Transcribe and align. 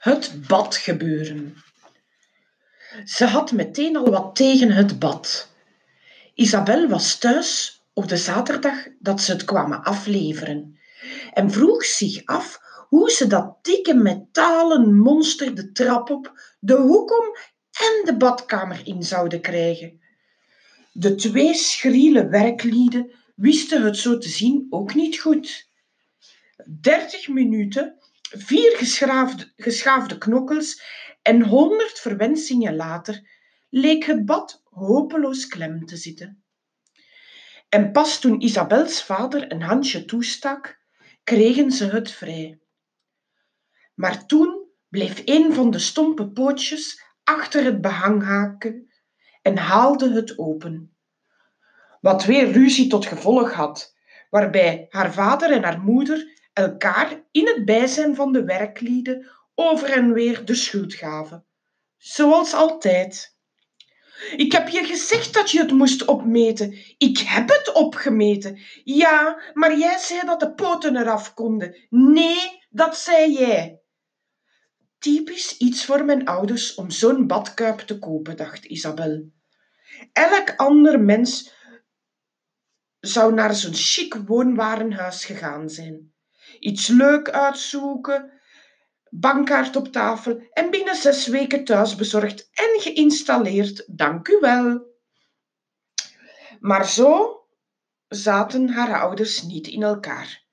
Het 0.00 0.46
badgebeuren. 0.46 1.56
Ze 3.04 3.24
had 3.24 3.52
meteen 3.52 3.96
al 3.96 4.10
wat 4.10 4.36
tegen 4.36 4.70
het 4.70 4.98
bad. 4.98 5.48
Isabel 6.34 6.88
was 6.88 7.18
thuis 7.18 7.82
op 7.92 8.08
de 8.08 8.16
zaterdag 8.16 8.86
dat 8.98 9.20
ze 9.20 9.32
het 9.32 9.44
kwamen 9.44 9.82
afleveren 9.82 10.78
en 11.32 11.50
vroeg 11.50 11.84
zich 11.84 12.24
af 12.24 12.60
hoe 12.88 13.10
ze 13.10 13.26
dat 13.26 13.58
dikke 13.62 13.94
metalen 13.94 14.98
monster 14.98 15.54
de 15.54 15.72
trap 15.72 16.10
op, 16.10 16.40
de 16.60 16.76
hoek 16.76 17.20
om 17.20 17.36
en 17.70 18.04
de 18.04 18.14
badkamer 18.16 18.80
in 18.84 19.02
zouden 19.02 19.40
krijgen. 19.40 20.00
De 20.92 21.14
twee 21.14 21.54
schriele 21.54 22.28
werklieden 22.28 23.10
wisten 23.34 23.82
het 23.82 23.96
zo 23.96 24.18
te 24.18 24.28
zien 24.28 24.66
ook 24.70 24.94
niet 24.94 25.20
goed. 25.20 25.68
Dertig 26.80 27.28
minuten 27.28 27.99
Vier 28.32 28.76
geschaafde 29.56 30.18
knokkels 30.18 30.82
en 31.22 31.42
honderd 31.42 31.98
verwensingen 31.98 32.76
later 32.76 33.28
leek 33.68 34.04
het 34.04 34.24
bad 34.24 34.62
hopeloos 34.64 35.46
klem 35.46 35.86
te 35.86 35.96
zitten. 35.96 36.42
En 37.68 37.92
pas 37.92 38.20
toen 38.20 38.40
Isabels 38.40 39.02
vader 39.02 39.52
een 39.52 39.62
handje 39.62 40.04
toestak, 40.04 40.80
kregen 41.24 41.70
ze 41.70 41.86
het 41.86 42.10
vrij. 42.10 42.60
Maar 43.94 44.26
toen 44.26 44.68
bleef 44.88 45.22
een 45.24 45.54
van 45.54 45.70
de 45.70 45.78
stompe 45.78 46.30
pootjes 46.30 47.02
achter 47.24 47.64
het 47.64 47.80
behang 47.80 48.22
haken 48.22 48.92
en 49.42 49.56
haalde 49.56 50.12
het 50.12 50.38
open. 50.38 50.96
Wat 52.00 52.24
weer 52.24 52.52
ruzie 52.52 52.86
tot 52.86 53.06
gevolg 53.06 53.52
had, 53.52 53.96
waarbij 54.28 54.86
haar 54.88 55.12
vader 55.12 55.50
en 55.50 55.62
haar 55.62 55.80
moeder 55.80 56.39
elkaar 56.52 57.22
in 57.30 57.46
het 57.46 57.64
bijzijn 57.64 58.14
van 58.14 58.32
de 58.32 58.44
werklieden 58.44 59.30
over 59.54 59.90
en 59.90 60.12
weer 60.12 60.44
de 60.44 60.54
schuld 60.54 60.94
gaven. 60.94 61.46
Zoals 61.96 62.54
altijd. 62.54 63.38
Ik 64.36 64.52
heb 64.52 64.68
je 64.68 64.84
gezegd 64.84 65.34
dat 65.34 65.50
je 65.50 65.58
het 65.58 65.70
moest 65.70 66.04
opmeten. 66.04 66.78
Ik 66.98 67.18
heb 67.18 67.48
het 67.48 67.72
opgemeten. 67.72 68.58
Ja, 68.84 69.42
maar 69.52 69.78
jij 69.78 69.98
zei 69.98 70.26
dat 70.26 70.40
de 70.40 70.54
poten 70.54 70.96
eraf 70.96 71.34
konden. 71.34 71.86
Nee, 71.88 72.64
dat 72.70 72.96
zei 72.96 73.32
jij. 73.32 73.80
Typisch 74.98 75.56
iets 75.56 75.84
voor 75.84 76.04
mijn 76.04 76.26
ouders 76.26 76.74
om 76.74 76.90
zo'n 76.90 77.26
badkuip 77.26 77.78
te 77.78 77.98
kopen, 77.98 78.36
dacht 78.36 78.64
Isabel. 78.64 79.30
Elk 80.12 80.54
ander 80.56 81.00
mens 81.00 81.54
zou 83.00 83.34
naar 83.34 83.54
zo'n 83.54 83.74
chic 83.74 84.14
woonwarenhuis 84.14 85.24
gegaan 85.24 85.68
zijn 85.68 86.09
iets 86.58 86.86
leuk 86.86 87.30
uitzoeken, 87.30 88.32
bankkaart 89.10 89.76
op 89.76 89.88
tafel 89.92 90.42
en 90.52 90.70
binnen 90.70 90.96
zes 90.96 91.26
weken 91.26 91.64
thuis 91.64 91.94
bezorgd 91.94 92.48
en 92.52 92.80
geïnstalleerd. 92.80 93.84
Dank 93.86 94.28
u 94.28 94.38
wel. 94.40 94.88
Maar 96.60 96.88
zo 96.88 97.40
zaten 98.08 98.68
haar 98.68 99.00
ouders 99.00 99.42
niet 99.42 99.66
in 99.66 99.82
elkaar. 99.82 100.44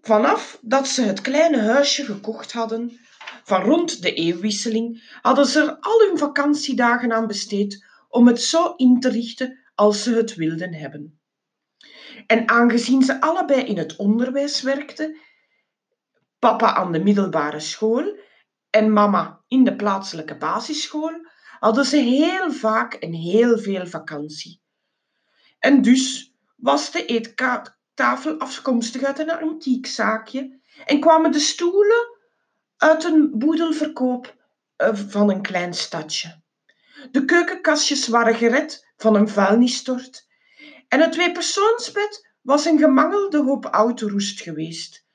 Vanaf 0.00 0.58
dat 0.62 0.88
ze 0.88 1.02
het 1.02 1.20
kleine 1.20 1.60
huisje 1.60 2.04
gekocht 2.04 2.52
hadden, 2.52 3.00
van 3.44 3.62
rond 3.62 4.02
de 4.02 4.12
eeuwwisseling, 4.12 5.16
hadden 5.22 5.46
ze 5.46 5.60
er 5.60 5.76
al 5.80 5.98
hun 5.98 6.18
vakantiedagen 6.18 7.12
aan 7.12 7.26
besteed 7.26 7.84
om 8.08 8.26
het 8.26 8.40
zo 8.40 8.74
in 8.76 9.00
te 9.00 9.08
richten 9.08 9.58
als 9.74 10.02
ze 10.02 10.14
het 10.14 10.34
wilden 10.34 10.74
hebben. 10.74 11.15
En 12.26 12.48
aangezien 12.48 13.02
ze 13.02 13.20
allebei 13.20 13.60
in 13.60 13.78
het 13.78 13.96
onderwijs 13.96 14.62
werkten, 14.62 15.16
papa 16.38 16.74
aan 16.74 16.92
de 16.92 17.02
middelbare 17.02 17.60
school 17.60 18.18
en 18.70 18.92
mama 18.92 19.44
in 19.48 19.64
de 19.64 19.76
plaatselijke 19.76 20.36
basisschool, 20.36 21.26
hadden 21.58 21.84
ze 21.84 21.96
heel 21.96 22.52
vaak 22.52 22.94
en 22.94 23.12
heel 23.12 23.58
veel 23.58 23.86
vakantie. 23.86 24.60
En 25.58 25.82
dus 25.82 26.34
was 26.56 26.90
de 26.90 27.06
eettafel 27.06 28.38
afkomstig 28.38 29.02
uit 29.02 29.18
een 29.18 29.30
antiekzaakje 29.30 30.60
en 30.84 31.00
kwamen 31.00 31.32
de 31.32 31.38
stoelen 31.38 32.18
uit 32.76 33.04
een 33.04 33.38
boedelverkoop 33.38 34.36
eh, 34.76 34.94
van 34.94 35.30
een 35.30 35.42
klein 35.42 35.74
stadje. 35.74 36.42
De 37.10 37.24
keukenkastjes 37.24 38.08
waren 38.08 38.34
gered 38.34 38.92
van 38.96 39.14
een 39.14 39.28
vuilnisstort 39.28 40.25
en 40.88 41.00
het 41.00 41.12
tweepersoonsbed 41.12 42.34
was 42.42 42.64
een 42.64 42.78
gemangelde 42.78 43.42
hoop 43.42 43.66
oude 43.66 44.08
roest 44.08 44.40
geweest, 44.40 45.06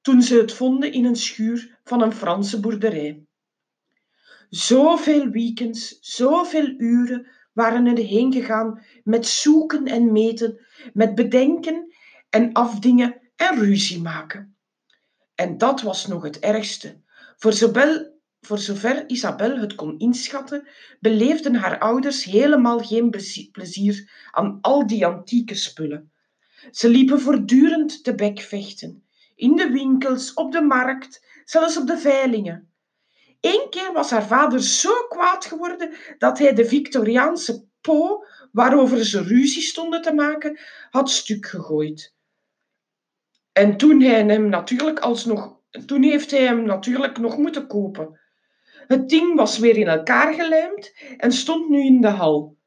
toen 0.00 0.22
ze 0.22 0.36
het 0.36 0.52
vonden 0.52 0.92
in 0.92 1.04
een 1.04 1.16
schuur 1.16 1.78
van 1.84 2.02
een 2.02 2.12
Franse 2.12 2.60
boerderij. 2.60 3.24
Zoveel 4.48 5.28
weekends, 5.28 5.98
zoveel 6.00 6.74
uren 6.78 7.26
waren 7.52 7.86
er 7.86 7.96
heen 7.96 8.32
gegaan 8.32 8.84
met 9.04 9.26
zoeken 9.26 9.86
en 9.86 10.12
meten, 10.12 10.66
met 10.92 11.14
bedenken 11.14 11.94
en 12.30 12.52
afdingen 12.52 13.20
en 13.36 13.58
ruzie 13.58 14.00
maken. 14.00 14.56
En 15.34 15.58
dat 15.58 15.82
was 15.82 16.06
nog 16.06 16.22
het 16.22 16.38
ergste. 16.38 17.00
Voor 17.36 17.52
zowel 17.52 18.19
voor 18.40 18.58
zover 18.58 19.08
Isabel 19.08 19.58
het 19.58 19.74
kon 19.74 19.98
inschatten, 19.98 20.68
beleefden 21.00 21.54
haar 21.54 21.78
ouders 21.78 22.24
helemaal 22.24 22.78
geen 22.78 23.10
plezier 23.52 24.28
aan 24.30 24.58
al 24.60 24.86
die 24.86 25.06
antieke 25.06 25.54
spullen. 25.54 26.12
Ze 26.70 26.88
liepen 26.88 27.20
voortdurend 27.20 28.04
te 28.04 28.14
bekvechten, 28.14 29.04
in 29.34 29.56
de 29.56 29.70
winkels, 29.70 30.34
op 30.34 30.52
de 30.52 30.60
markt, 30.60 31.26
zelfs 31.44 31.76
op 31.76 31.86
de 31.86 31.98
veilingen. 31.98 32.70
Eén 33.40 33.66
keer 33.70 33.92
was 33.92 34.10
haar 34.10 34.26
vader 34.26 34.62
zo 34.62 34.92
kwaad 35.08 35.44
geworden 35.44 35.94
dat 36.18 36.38
hij 36.38 36.54
de 36.54 36.64
Victoriaanse 36.64 37.64
po, 37.80 38.24
waarover 38.52 39.04
ze 39.04 39.22
ruzie 39.22 39.62
stonden 39.62 40.02
te 40.02 40.12
maken, 40.12 40.58
had 40.90 41.10
stuk 41.10 41.46
gegooid. 41.46 42.14
En 43.52 43.76
toen, 43.76 44.00
hij 44.00 44.24
hem 44.24 44.48
natuurlijk 44.48 44.98
alsnog, 44.98 45.60
toen 45.86 46.02
heeft 46.02 46.30
hij 46.30 46.42
hem 46.42 46.64
natuurlijk 46.64 47.18
nog 47.18 47.36
moeten 47.36 47.66
kopen. 47.66 48.19
Het 48.90 49.08
ding 49.08 49.36
was 49.36 49.58
weer 49.58 49.76
in 49.76 49.88
elkaar 49.88 50.34
gelijmd 50.34 50.94
en 51.16 51.32
stond 51.32 51.68
nu 51.68 51.84
in 51.84 52.00
de 52.00 52.08
hal. 52.08 52.58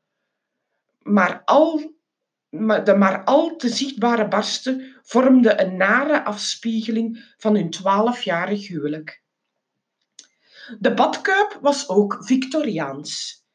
Maar 1.02 1.42
al, 1.46 1.94
de 2.84 2.96
maar 2.98 3.24
al 3.24 3.56
te 3.56 3.70
zichtbare 3.70 4.28
barsten 4.28 5.00
vormden 5.02 5.62
een 5.62 5.78
nare 5.78 6.24
afspiegeling 6.24 7.34
van 7.38 7.56
hun 7.56 7.70
twaalfjarig 7.70 8.68
huwelijk. 8.68 9.24
De 10.80 10.94
badkuip 10.94 11.58
was 11.62 11.90
ook 11.90 12.18
Victoriaans. 12.20 13.46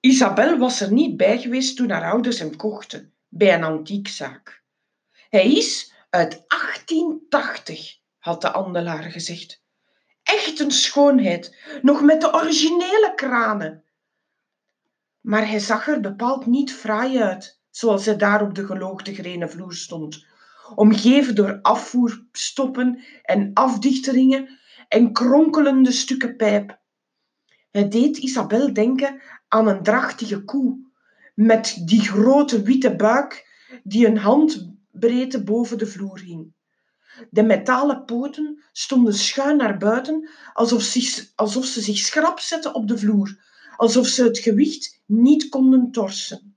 Isabel 0.00 0.58
was 0.58 0.80
er 0.80 0.92
niet 0.92 1.16
bij 1.16 1.38
geweest 1.38 1.76
toen 1.76 1.90
haar 1.90 2.10
ouders 2.10 2.38
hem 2.38 2.56
kochten, 2.56 3.14
bij 3.28 3.54
een 3.54 3.64
antiekzaak. 3.64 4.64
Hij 5.28 5.52
is 5.52 5.94
uit 6.08 6.44
1880, 6.48 7.98
had 8.18 8.40
de 8.40 8.48
handelaar 8.48 9.02
gezegd 9.02 9.62
echt 10.34 10.60
een 10.60 10.70
schoonheid, 10.70 11.56
nog 11.82 12.02
met 12.02 12.20
de 12.20 12.34
originele 12.34 13.12
kranen. 13.14 13.84
Maar 15.20 15.48
hij 15.48 15.58
zag 15.58 15.88
er 15.88 16.00
bepaald 16.00 16.46
niet 16.46 16.72
fraai 16.72 17.18
uit, 17.18 17.60
zoals 17.70 18.04
hij 18.04 18.16
daar 18.16 18.42
op 18.42 18.54
de 18.54 18.66
geloogde 18.66 19.14
grenen 19.14 19.50
vloer 19.50 19.74
stond, 19.74 20.26
omgeven 20.74 21.34
door 21.34 21.58
afvoerstoppen 21.62 23.04
en 23.22 23.50
afdichteringen 23.54 24.58
en 24.88 25.12
kronkelende 25.12 25.92
stukken 25.92 26.36
pijp. 26.36 26.78
Hij 27.70 27.88
deed 27.88 28.16
Isabel 28.16 28.72
denken 28.72 29.22
aan 29.48 29.68
een 29.68 29.82
drachtige 29.82 30.44
koe, 30.44 30.78
met 31.34 31.82
die 31.84 32.00
grote 32.00 32.62
witte 32.62 32.96
buik 32.96 33.48
die 33.84 34.06
een 34.06 34.18
handbreedte 34.18 35.42
boven 35.42 35.78
de 35.78 35.86
vloer 35.86 36.18
hing. 36.18 36.52
De 37.30 37.42
metalen 37.42 38.04
poten 38.04 38.62
stonden 38.72 39.14
schuin 39.14 39.56
naar 39.56 39.78
buiten, 39.78 40.28
alsof, 40.52 40.82
zich, 40.82 41.32
alsof 41.34 41.64
ze 41.64 41.80
zich 41.80 41.98
schrap 41.98 42.40
zetten 42.40 42.74
op 42.74 42.88
de 42.88 42.98
vloer, 42.98 43.38
alsof 43.76 44.06
ze 44.06 44.24
het 44.24 44.38
gewicht 44.38 45.00
niet 45.06 45.48
konden 45.48 45.90
torsen. 45.90 46.54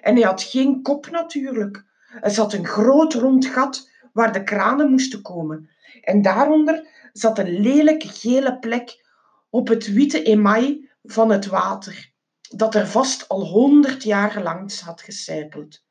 En 0.00 0.14
hij 0.14 0.24
had 0.24 0.42
geen 0.42 0.82
kop 0.82 1.10
natuurlijk. 1.10 1.84
Er 2.20 2.30
zat 2.30 2.52
een 2.52 2.66
groot 2.66 3.14
rond 3.14 3.46
gat 3.46 3.90
waar 4.12 4.32
de 4.32 4.42
kranen 4.42 4.90
moesten 4.90 5.22
komen. 5.22 5.70
En 6.00 6.22
daaronder 6.22 6.88
zat 7.12 7.38
een 7.38 7.60
lelijke 7.60 8.08
gele 8.08 8.58
plek 8.58 9.04
op 9.50 9.68
het 9.68 9.92
witte 9.92 10.22
email 10.22 10.84
van 11.02 11.30
het 11.30 11.46
water, 11.46 12.12
dat 12.56 12.74
er 12.74 12.86
vast 12.86 13.28
al 13.28 13.46
honderd 13.46 14.02
jaar 14.02 14.42
langs 14.42 14.80
had 14.80 15.00
gesijpeld. 15.02 15.82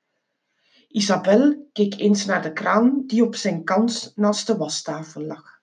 Isabel 0.91 1.69
keek 1.73 1.99
eens 1.99 2.25
naar 2.25 2.41
de 2.41 2.53
kraan 2.53 3.03
die 3.05 3.23
op 3.23 3.35
zijn 3.35 3.63
kant 3.63 4.11
naast 4.15 4.47
de 4.47 4.57
wastafel 4.57 5.21
lag. 5.21 5.61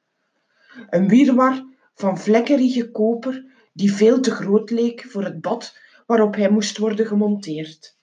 Een 0.89 1.09
wirwar 1.09 1.65
van 1.95 2.19
vlekkerige 2.19 2.91
koper 2.91 3.45
die 3.73 3.93
veel 3.93 4.21
te 4.21 4.31
groot 4.31 4.71
leek 4.71 5.07
voor 5.11 5.25
het 5.25 5.41
bad 5.41 5.79
waarop 6.07 6.35
hij 6.35 6.51
moest 6.51 6.79
worden 6.79 7.07
gemonteerd. 7.07 7.97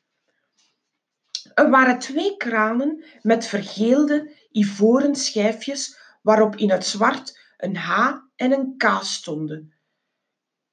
Er 1.53 1.69
waren 1.69 1.99
twee 1.99 2.37
kranen 2.37 3.03
met 3.21 3.45
vergeelde 3.45 4.31
ivoren 4.51 5.15
schijfjes 5.15 5.97
waarop 6.21 6.55
in 6.55 6.71
het 6.71 6.85
zwart 6.85 7.39
een 7.57 7.75
H 7.75 8.13
en 8.35 8.51
een 8.51 8.77
K 8.77 8.99
stonden. 9.01 9.73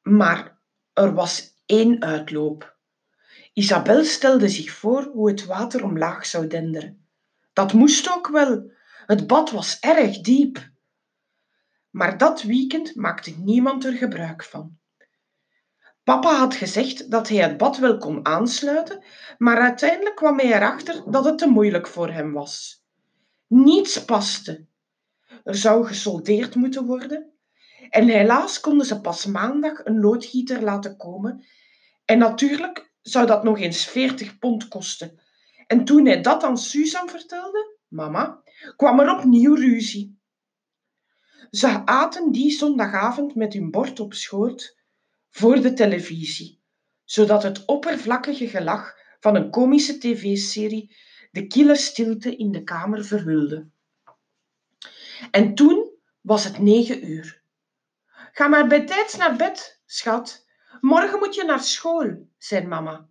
Maar 0.03 0.59
er 0.93 1.15
was 1.15 1.55
één 1.67 2.03
uitloop. 2.03 2.79
Isabel 3.53 4.05
stelde 4.05 4.49
zich 4.49 4.71
voor 4.71 5.03
hoe 5.03 5.29
het 5.29 5.45
water 5.45 5.85
omlaag 5.85 6.27
zou 6.27 6.47
denderen. 6.47 7.07
Dat 7.53 7.73
moest 7.73 8.11
ook 8.11 8.29
wel. 8.29 8.71
Het 9.07 9.27
bad 9.27 9.51
was 9.51 9.79
erg 9.81 10.21
diep. 10.21 10.71
Maar 11.91 12.19
dat 12.19 12.43
weekend 12.43 12.95
maakte 12.95 13.31
niemand 13.39 13.85
er 13.85 13.93
gebruik 13.93 14.45
van. 14.45 14.79
Papa 16.05 16.35
had 16.35 16.55
gezegd 16.55 17.11
dat 17.11 17.29
hij 17.29 17.39
het 17.39 17.57
bad 17.57 17.79
wel 17.79 17.97
kon 17.97 18.27
aansluiten, 18.27 19.05
maar 19.39 19.59
uiteindelijk 19.59 20.17
kwam 20.17 20.39
hij 20.39 20.53
erachter 20.55 21.11
dat 21.11 21.25
het 21.25 21.39
te 21.39 21.47
moeilijk 21.47 21.87
voor 21.87 22.11
hem 22.11 22.33
was. 22.33 22.85
Niets 23.47 24.05
paste. 24.05 24.67
Er 25.45 25.55
zou 25.55 25.87
gesoldeerd 25.87 26.55
moeten 26.55 26.87
worden. 26.87 27.33
En 27.91 28.09
helaas 28.09 28.61
konden 28.61 28.87
ze 28.87 29.01
pas 29.01 29.27
maandag 29.27 29.85
een 29.85 30.01
loodgieter 30.01 30.63
laten 30.63 30.97
komen. 30.97 31.45
En 32.05 32.19
natuurlijk 32.19 32.90
zou 33.03 33.27
dat 33.27 33.45
nog 33.45 33.59
eens 33.59 33.87
40 33.87 34.39
pond 34.39 34.69
kosten. 34.69 35.21
En 35.67 35.85
toen 35.85 36.07
hij 36.07 36.21
dat 36.21 36.43
aan 36.43 36.59
Susan 36.59 37.09
vertelde, 37.09 37.79
mama, 37.89 38.43
kwam 38.77 39.01
er 39.01 39.17
opnieuw 39.17 39.55
ruzie. 39.55 40.19
Ze 41.51 41.87
aten 41.87 42.33
die 42.33 42.51
zondagavond 42.51 43.35
met 43.35 43.53
hun 43.53 43.71
bord 43.71 44.01
op 44.01 44.15
schoot 44.15 44.79
voor 45.31 45.61
de 45.61 45.73
televisie, 45.73 46.63
zodat 47.05 47.43
het 47.43 47.65
oppervlakkige 47.65 48.49
gelach 48.49 48.95
van 49.21 49.35
een 49.35 49.51
komische 49.51 49.99
tv-serie 49.99 50.97
de 51.31 51.47
kille 51.47 51.77
stilte 51.77 52.37
in 52.37 52.53
de 52.53 52.63
kamer 52.63 53.05
verhulde. 53.05 53.69
En 55.31 55.55
toen 55.55 55.91
was 56.21 56.45
het 56.45 56.59
negen 56.59 57.11
uur. 57.11 57.43
Ga 58.33 58.49
maar 58.49 58.67
bij 58.67 58.87
tijds 58.87 59.17
naar 59.17 59.37
bed, 59.37 59.81
schat. 59.87 60.47
Morgen 60.81 61.19
moet 61.19 61.35
je 61.35 61.45
naar 61.45 61.61
school, 61.61 62.29
zei 62.39 62.67
mama. 62.67 63.09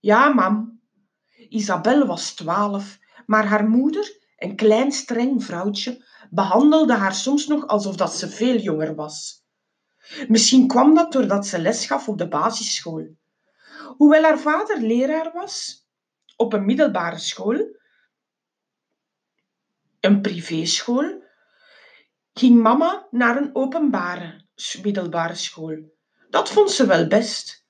Ja, 0.00 0.28
mam. 0.28 0.80
Isabel 1.48 2.06
was 2.06 2.34
twaalf, 2.34 2.98
maar 3.26 3.46
haar 3.46 3.68
moeder, 3.68 4.18
een 4.36 4.56
klein 4.56 4.92
streng 4.92 5.44
vrouwtje, 5.44 6.04
behandelde 6.30 6.94
haar 6.94 7.14
soms 7.14 7.46
nog 7.46 7.66
alsof 7.66 7.96
dat 7.96 8.14
ze 8.14 8.28
veel 8.28 8.56
jonger 8.56 8.94
was. 8.94 9.44
Misschien 10.28 10.66
kwam 10.66 10.94
dat 10.94 11.12
doordat 11.12 11.46
ze 11.46 11.58
les 11.58 11.86
gaf 11.86 12.08
op 12.08 12.18
de 12.18 12.28
basisschool. 12.28 13.16
Hoewel 13.96 14.22
haar 14.22 14.38
vader 14.38 14.80
leraar 14.80 15.32
was 15.32 15.86
op 16.36 16.52
een 16.52 16.64
middelbare 16.64 17.18
school, 17.18 17.76
een 20.00 20.20
privéschool, 20.20 21.22
ging 22.32 22.62
mama 22.62 23.06
naar 23.10 23.36
een 23.36 23.54
openbare 23.54 24.46
middelbare 24.82 25.34
school. 25.34 25.91
Dat 26.32 26.50
vond 26.50 26.70
ze 26.70 26.86
wel 26.86 27.06
best. 27.06 27.66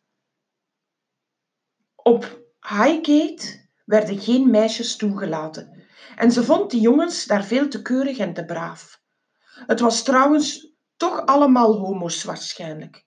Op 1.94 2.40
Highgate 2.60 3.68
werden 3.84 4.20
geen 4.20 4.50
meisjes 4.50 4.96
toegelaten 4.96 5.82
en 6.16 6.32
ze 6.32 6.44
vond 6.44 6.70
die 6.70 6.80
jongens 6.80 7.24
daar 7.24 7.44
veel 7.44 7.68
te 7.68 7.82
keurig 7.82 8.18
en 8.18 8.34
te 8.34 8.44
braaf. 8.44 9.02
Het 9.42 9.80
was 9.80 10.02
trouwens 10.02 10.74
toch 10.96 11.26
allemaal 11.26 11.78
homo's 11.78 12.24
waarschijnlijk. 12.24 13.06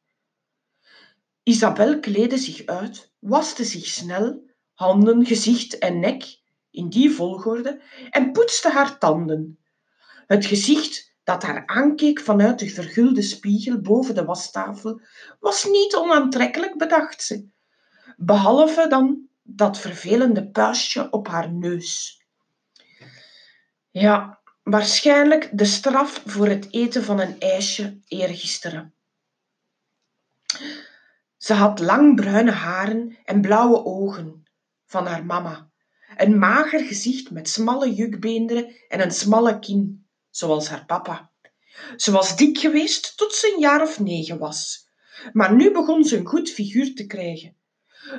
Isabel 1.44 2.00
kleedde 2.00 2.38
zich 2.38 2.66
uit, 2.66 3.12
waste 3.20 3.64
zich 3.64 3.86
snel, 3.86 4.50
handen, 4.74 5.26
gezicht 5.26 5.78
en 5.78 6.00
nek, 6.00 6.40
in 6.72 6.90
die 6.90 7.12
volgorde, 7.12 7.82
en 8.10 8.32
poetste 8.32 8.70
haar 8.70 8.98
tanden. 8.98 9.60
Het 10.28 10.46
gezicht 10.46 11.15
dat 11.26 11.44
haar 11.44 11.64
aankeek 11.66 12.20
vanuit 12.20 12.60
de 12.60 12.70
vergulde 12.70 13.22
spiegel 13.22 13.82
boven 13.82 14.16
de 14.16 14.26
wastafel 14.26 15.02
was 15.40 15.66
niet 15.66 15.96
onaantrekkelijk, 15.96 16.78
bedacht 16.78 17.24
ze, 17.24 17.48
behalve 18.18 18.88
dan 18.88 19.28
dat 19.42 19.80
vervelende 19.80 20.50
puistje 20.50 21.12
op 21.12 21.28
haar 21.28 21.52
neus. 21.52 22.24
Ja, 23.90 24.40
waarschijnlijk 24.64 25.50
de 25.54 25.66
straf 25.66 26.22
voor 26.26 26.48
het 26.48 26.68
eten 26.74 27.04
van 27.04 27.20
een 27.20 27.40
ijsje 27.40 28.00
eergisteren. 28.08 28.94
Ze 31.38 31.54
had 31.54 31.80
lang 31.80 32.16
bruine 32.16 32.52
haren 32.52 33.18
en 33.24 33.42
blauwe 33.42 33.86
ogen 33.86 34.44
van 34.86 35.08
haar 35.08 35.26
mama. 35.26 35.70
Een 36.18 36.38
mager 36.38 36.80
gezicht 36.80 37.32
met 37.32 37.50
smalle 37.50 37.94
jukbeenderen 37.94 38.76
en 38.88 39.02
een 39.02 39.12
smalle 39.12 39.60
kin, 39.60 40.05
zoals 40.36 40.68
haar 40.68 40.86
papa. 40.86 41.32
Ze 41.96 42.12
was 42.12 42.36
dik 42.36 42.58
geweest 42.58 43.18
tot 43.18 43.34
ze 43.34 43.54
een 43.54 43.60
jaar 43.60 43.82
of 43.82 44.00
negen 44.00 44.38
was. 44.38 44.90
Maar 45.34 45.56
nu 45.56 45.72
begon 45.72 46.04
ze 46.04 46.18
een 46.18 46.26
goed 46.26 46.50
figuur 46.50 46.96
te 46.96 47.06
krijgen. 47.06 47.56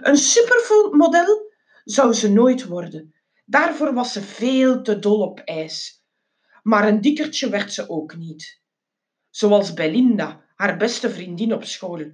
Een 0.01 0.17
supermodel 0.17 1.53
zou 1.85 2.13
ze 2.13 2.33
nooit 2.33 2.65
worden. 2.65 3.15
Daarvoor 3.45 3.95
was 3.95 4.13
ze 4.13 4.23
veel 4.23 4.83
te 4.83 4.99
dol 4.99 5.21
op 5.21 5.41
ijs. 5.41 6.05
Maar 6.63 6.89
een 6.89 7.01
dikkertje 7.01 7.49
werd 7.49 7.73
ze 7.73 7.89
ook 7.89 8.17
niet. 8.17 8.61
Zoals 9.31 9.73
Belinda, 9.73 10.45
haar 10.55 10.77
beste 10.77 11.11
vriendin 11.11 11.55
op 11.55 11.65
school, 11.65 12.05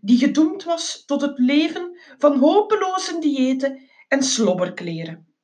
die 0.00 0.18
gedoemd 0.18 0.64
was 0.64 1.04
tot 1.06 1.20
het 1.20 1.38
leven 1.38 1.98
van 2.18 2.38
hopeloze 2.38 3.18
diëten 3.18 3.88
en 4.08 4.22
slobberkleren. 4.22 5.34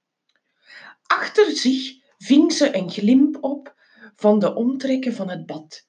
Achter 1.07 1.51
zich 1.51 1.95
ving 2.19 2.53
ze 2.53 2.77
een 2.77 2.91
glimp 2.91 3.39
op 3.41 3.81
van 4.23 4.39
de 4.39 4.55
omtrekken 4.55 5.15
van 5.15 5.29
het 5.29 5.47
bad. 5.47 5.87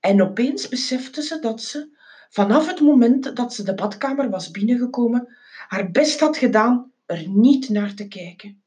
En 0.00 0.22
opeens 0.22 0.68
besefte 0.68 1.22
ze 1.22 1.38
dat 1.38 1.62
ze, 1.62 1.96
vanaf 2.30 2.66
het 2.66 2.80
moment 2.80 3.36
dat 3.36 3.54
ze 3.54 3.62
de 3.62 3.74
badkamer 3.74 4.30
was 4.30 4.50
binnengekomen, 4.50 5.36
haar 5.68 5.90
best 5.90 6.20
had 6.20 6.36
gedaan 6.36 6.92
er 7.06 7.28
niet 7.28 7.68
naar 7.68 7.94
te 7.94 8.08
kijken. 8.08 8.62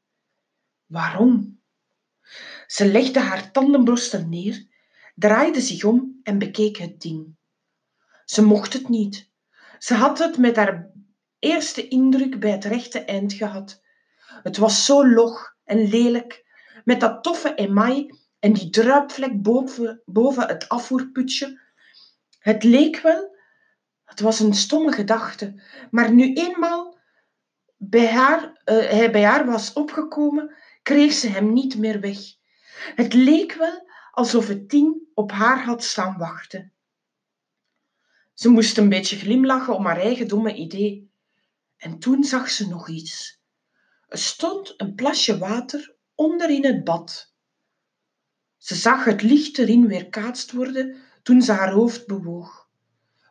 Waarom? 0.86 1.60
Ze 2.66 2.86
legde 2.86 3.20
haar 3.20 3.50
tandenborstel 3.50 4.26
neer, 4.26 4.66
draaide 5.14 5.60
zich 5.60 5.84
om 5.84 6.20
en 6.22 6.38
bekeek 6.38 6.76
het 6.76 7.00
ding. 7.00 7.36
Ze 8.24 8.44
mocht 8.44 8.72
het 8.72 8.88
niet. 8.88 9.30
Ze 9.78 9.94
had 9.94 10.18
het 10.18 10.38
met 10.38 10.56
haar 10.56 10.90
eerste 11.38 11.88
indruk 11.88 12.40
bij 12.40 12.50
het 12.50 12.64
rechte 12.64 13.00
eind 13.00 13.32
gehad. 13.32 13.82
Het 14.42 14.56
was 14.56 14.84
zo 14.84 15.08
log 15.08 15.56
en 15.64 15.88
lelijk, 15.88 16.44
met 16.84 17.00
dat 17.00 17.22
toffe 17.22 17.54
emaai 17.54 18.26
en 18.38 18.52
die 18.52 18.70
druipvlek 18.70 19.42
boven, 19.42 20.02
boven 20.04 20.46
het 20.46 20.68
afvoerputje. 20.68 21.60
Het 22.38 22.64
leek 22.64 23.00
wel, 23.00 23.36
het 24.04 24.20
was 24.20 24.40
een 24.40 24.54
stomme 24.54 24.92
gedachte, 24.92 25.62
maar 25.90 26.12
nu 26.12 26.34
eenmaal 26.34 26.98
bij 27.76 28.06
haar, 28.06 28.42
uh, 28.42 28.52
hij 28.64 29.10
bij 29.10 29.24
haar 29.24 29.46
was 29.46 29.72
opgekomen, 29.72 30.54
kreeg 30.82 31.12
ze 31.12 31.28
hem 31.28 31.52
niet 31.52 31.78
meer 31.78 32.00
weg. 32.00 32.18
Het 32.94 33.14
leek 33.14 33.52
wel 33.52 33.88
alsof 34.10 34.48
het 34.48 34.70
ding 34.70 35.02
op 35.14 35.32
haar 35.32 35.64
had 35.64 35.84
staan 35.84 36.18
wachten. 36.18 36.72
Ze 38.34 38.48
moest 38.48 38.78
een 38.78 38.88
beetje 38.88 39.16
glimlachen 39.16 39.74
om 39.74 39.86
haar 39.86 40.00
eigen 40.00 40.28
domme 40.28 40.54
idee. 40.54 41.10
En 41.76 41.98
toen 41.98 42.24
zag 42.24 42.50
ze 42.50 42.68
nog 42.68 42.88
iets. 42.88 43.40
Er 44.08 44.18
stond 44.18 44.74
een 44.76 44.94
plasje 44.94 45.38
water 45.38 45.96
onder 46.14 46.50
in 46.50 46.64
het 46.64 46.84
bad. 46.84 47.34
Ze 48.58 48.74
zag 48.74 49.04
het 49.04 49.22
licht 49.22 49.58
erin 49.58 49.86
weerkaatst 49.86 50.52
worden 50.52 50.96
toen 51.22 51.42
ze 51.42 51.52
haar 51.52 51.72
hoofd 51.72 52.06
bewoog. 52.06 52.68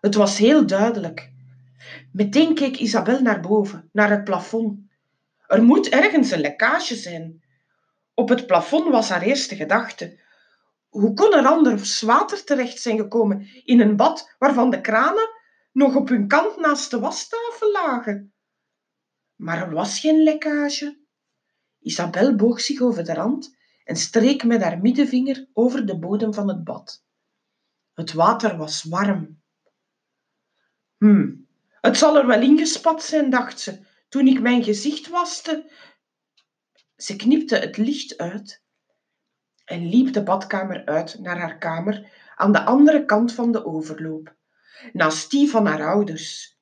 Het 0.01 0.15
was 0.15 0.38
heel 0.38 0.67
duidelijk. 0.67 1.31
Meteen 2.12 2.53
keek 2.53 2.77
Isabel 2.77 3.22
naar 3.22 3.39
boven, 3.39 3.89
naar 3.91 4.10
het 4.10 4.24
plafond. 4.24 4.79
Er 5.48 5.63
moet 5.63 5.89
ergens 5.89 6.31
een 6.31 6.41
lekkage 6.41 6.96
zijn. 6.96 7.43
Op 8.13 8.29
het 8.29 8.48
plafond 8.48 8.89
was 8.91 9.10
haar 9.10 9.22
eerste 9.22 9.55
gedachte. 9.55 10.19
Hoe 10.89 11.13
kon 11.13 11.34
er 11.34 11.46
anders 11.46 12.01
water 12.01 12.43
terecht 12.43 12.81
zijn 12.81 12.98
gekomen 12.98 13.48
in 13.63 13.79
een 13.79 13.96
bad 13.96 14.36
waarvan 14.39 14.69
de 14.69 14.81
kranen 14.81 15.29
nog 15.72 15.96
op 15.96 16.10
hun 16.10 16.27
kant 16.27 16.57
naast 16.57 16.91
de 16.91 17.00
wastafel 17.00 17.72
lagen? 17.72 18.34
Maar 19.36 19.62
er 19.62 19.74
was 19.74 20.00
geen 20.00 20.24
lekkage. 20.24 21.00
Isabel 21.79 22.36
boog 22.36 22.62
zich 22.62 22.81
over 22.81 23.03
de 23.03 23.13
rand 23.13 23.55
en 23.88 23.96
streek 23.96 24.44
met 24.44 24.62
haar 24.62 24.79
middenvinger 24.79 25.48
over 25.53 25.86
de 25.86 26.00
bodem 26.00 26.34
van 26.34 26.48
het 26.48 26.63
bad. 26.63 27.03
Het 27.94 28.13
water 28.13 28.58
was 28.58 28.84
warm. 28.84 29.41
Hm, 30.98 31.34
het 31.82 31.98
zal 31.98 32.17
er 32.17 32.27
wel 32.27 32.41
ingespat 32.41 33.03
zijn, 33.03 33.29
dacht 33.29 33.60
ze, 33.60 33.79
toen 34.10 34.27
ik 34.27 34.41
mijn 34.41 34.63
gezicht 34.63 35.08
waste. 35.08 35.72
Ze 36.96 37.15
knipte 37.15 37.56
het 37.56 37.77
licht 37.77 38.17
uit 38.17 38.63
en 39.65 39.89
liep 39.89 40.13
de 40.13 40.24
badkamer 40.24 40.86
uit 40.86 41.20
naar 41.20 41.39
haar 41.39 41.58
kamer 41.58 42.12
aan 42.36 42.51
de 42.51 42.63
andere 42.63 43.06
kant 43.06 43.34
van 43.34 43.51
de 43.51 43.65
overloop, 43.65 44.36
naast 44.94 45.32
die 45.32 45.50
van 45.50 45.65
haar 45.65 45.88
ouders. 45.88 46.58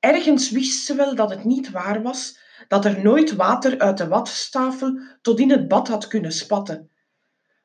Ergens 0.00 0.50
wist 0.50 0.84
ze 0.84 0.94
wel 0.94 1.14
dat 1.14 1.30
het 1.30 1.44
niet 1.44 1.70
waar 1.70 2.02
was 2.02 2.42
dat 2.68 2.84
er 2.84 3.02
nooit 3.02 3.34
water 3.34 3.78
uit 3.78 3.98
de 3.98 4.08
wastafel 4.08 4.98
tot 5.22 5.40
in 5.40 5.50
het 5.50 5.68
bad 5.68 5.88
had 5.88 6.06
kunnen 6.06 6.32
spatten. 6.32 6.90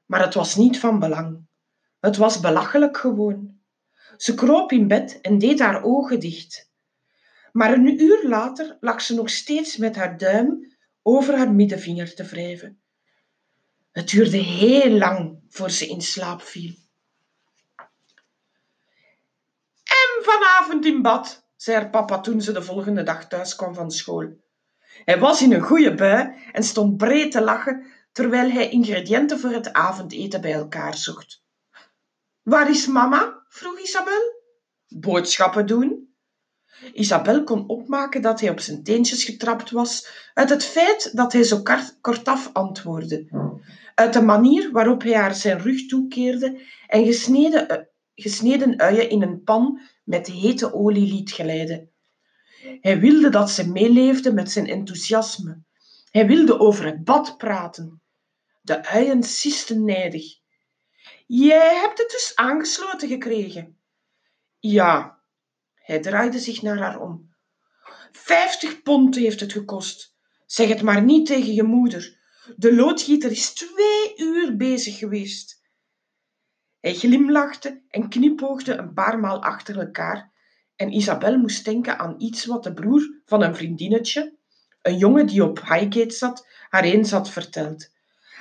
Maar 0.05 0.21
het 0.21 0.33
was 0.33 0.55
niet 0.55 0.79
van 0.79 0.99
belang. 0.99 1.47
Het 1.99 2.17
was 2.17 2.39
belachelijk 2.39 2.97
gewoon. 2.97 3.57
Ze 4.17 4.33
kroop 4.33 4.71
in 4.71 4.87
bed 4.87 5.21
en 5.21 5.37
deed 5.37 5.59
haar 5.59 5.83
ogen 5.83 6.19
dicht. 6.19 6.69
Maar 7.51 7.73
een 7.73 8.01
uur 8.01 8.27
later 8.27 8.77
lag 8.79 9.01
ze 9.01 9.15
nog 9.15 9.29
steeds 9.29 9.77
met 9.77 9.95
haar 9.95 10.17
duim 10.17 10.75
over 11.01 11.37
haar 11.37 11.51
middenvinger 11.51 12.15
te 12.15 12.23
wrijven. 12.23 12.79
Het 13.91 14.09
duurde 14.09 14.37
heel 14.37 14.91
lang 14.91 15.39
voor 15.49 15.69
ze 15.69 15.87
in 15.87 16.01
slaap 16.01 16.41
viel. 16.41 16.73
En 19.83 20.23
vanavond 20.23 20.85
in 20.85 21.01
bad, 21.01 21.43
zei 21.55 21.77
haar 21.77 21.89
papa 21.89 22.19
toen 22.19 22.41
ze 22.41 22.51
de 22.51 22.61
volgende 22.61 23.03
dag 23.03 23.27
thuis 23.27 23.55
kwam 23.55 23.73
van 23.73 23.91
school. 23.91 24.37
Hij 25.05 25.19
was 25.19 25.41
in 25.41 25.53
een 25.53 25.61
goede 25.61 25.95
bui 25.95 26.33
en 26.51 26.63
stond 26.63 26.97
breed 26.97 27.31
te 27.31 27.41
lachen 27.41 27.85
terwijl 28.11 28.51
hij 28.51 28.69
ingrediënten 28.69 29.39
voor 29.39 29.49
het 29.49 29.73
avondeten 29.73 30.41
bij 30.41 30.53
elkaar 30.53 30.97
zocht. 30.97 31.43
Waar 32.41 32.69
is 32.69 32.87
mama? 32.87 33.45
vroeg 33.49 33.79
Isabel. 33.79 34.37
Boodschappen 34.87 35.65
doen. 35.65 36.13
Isabel 36.93 37.43
kon 37.43 37.67
opmaken 37.67 38.21
dat 38.21 38.39
hij 38.39 38.49
op 38.49 38.59
zijn 38.59 38.83
teentjes 38.83 39.23
getrapt 39.23 39.71
was 39.71 40.07
uit 40.33 40.49
het 40.49 40.65
feit 40.65 41.15
dat 41.15 41.33
hij 41.33 41.43
zo 41.43 41.61
kortaf 42.01 42.49
antwoordde, 42.53 43.27
uit 43.95 44.13
de 44.13 44.21
manier 44.21 44.71
waarop 44.71 45.01
hij 45.01 45.13
haar 45.13 45.35
zijn 45.35 45.59
rug 45.59 45.85
toekeerde 45.85 46.61
en 46.87 47.05
gesneden, 47.05 47.89
gesneden 48.15 48.79
uien 48.79 49.09
in 49.09 49.21
een 49.21 49.43
pan 49.43 49.79
met 50.03 50.27
hete 50.27 50.73
olie 50.73 51.13
liet 51.13 51.31
glijden. 51.31 51.88
Hij 52.61 52.99
wilde 52.99 53.29
dat 53.29 53.51
ze 53.51 53.69
meeleefde 53.69 54.33
met 54.33 54.51
zijn 54.51 54.67
enthousiasme. 54.67 55.61
Hij 56.11 56.27
wilde 56.27 56.59
over 56.59 56.85
het 56.85 57.03
bad 57.03 57.37
praten. 57.37 58.01
De 58.61 58.85
uien 58.85 59.23
sisten 59.23 59.85
nijdig. 59.85 60.37
Jij 61.27 61.75
hebt 61.75 61.97
het 61.97 62.09
dus 62.09 62.31
aangesloten 62.35 63.07
gekregen. 63.07 63.77
Ja. 64.59 65.19
Hij 65.75 65.99
draaide 65.99 66.39
zich 66.39 66.61
naar 66.61 66.77
haar 66.77 66.99
om. 66.99 67.35
Vijftig 68.11 68.81
pond 68.81 69.15
heeft 69.15 69.39
het 69.39 69.51
gekost. 69.51 70.15
Zeg 70.45 70.69
het 70.69 70.81
maar 70.81 71.03
niet 71.03 71.25
tegen 71.25 71.53
je 71.53 71.63
moeder. 71.63 72.17
De 72.55 72.75
loodgieter 72.75 73.31
is 73.31 73.53
twee 73.53 74.13
uur 74.17 74.57
bezig 74.57 74.97
geweest. 74.97 75.61
Hij 76.79 76.93
glimlachte 76.93 77.81
en 77.89 78.09
knipoogde 78.09 78.73
een 78.73 78.93
paar 78.93 79.19
maal 79.19 79.43
achter 79.43 79.79
elkaar 79.79 80.31
en 80.79 80.93
Isabel 80.93 81.37
moest 81.37 81.65
denken 81.65 81.99
aan 81.99 82.15
iets 82.17 82.45
wat 82.45 82.63
de 82.63 82.73
broer 82.73 83.21
van 83.25 83.41
een 83.41 83.55
vriendinnetje, 83.55 84.35
een 84.81 84.97
jongen 84.97 85.25
die 85.25 85.43
op 85.43 85.59
Highgate 85.59 86.09
zat, 86.09 86.47
haar 86.69 86.83
eens 86.83 87.11
had 87.11 87.29
verteld. 87.29 87.89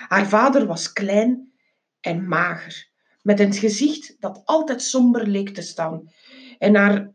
Haar 0.09 0.28
vader 0.28 0.66
was 0.66 0.92
klein 0.92 1.52
en 2.00 2.28
mager, 2.28 2.88
met 3.23 3.40
een 3.40 3.52
gezicht 3.52 4.16
dat 4.21 4.42
altijd 4.45 4.83
somber 4.83 5.26
leek 5.26 5.49
te 5.49 5.62
staan 5.62 6.12
en, 6.59 6.75
haar, 6.75 7.11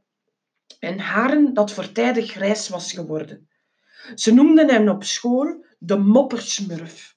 en 0.80 1.00
haren 1.00 1.54
dat 1.54 1.72
voortijdig 1.72 2.32
grijs 2.32 2.70
was 2.70 2.92
geworden. 2.92 3.50
Ze 4.16 4.34
noemden 4.34 4.70
hem 4.70 4.90
op 4.90 5.04
school 5.04 5.66
de 5.78 5.98
moppersmurf. 5.98 7.16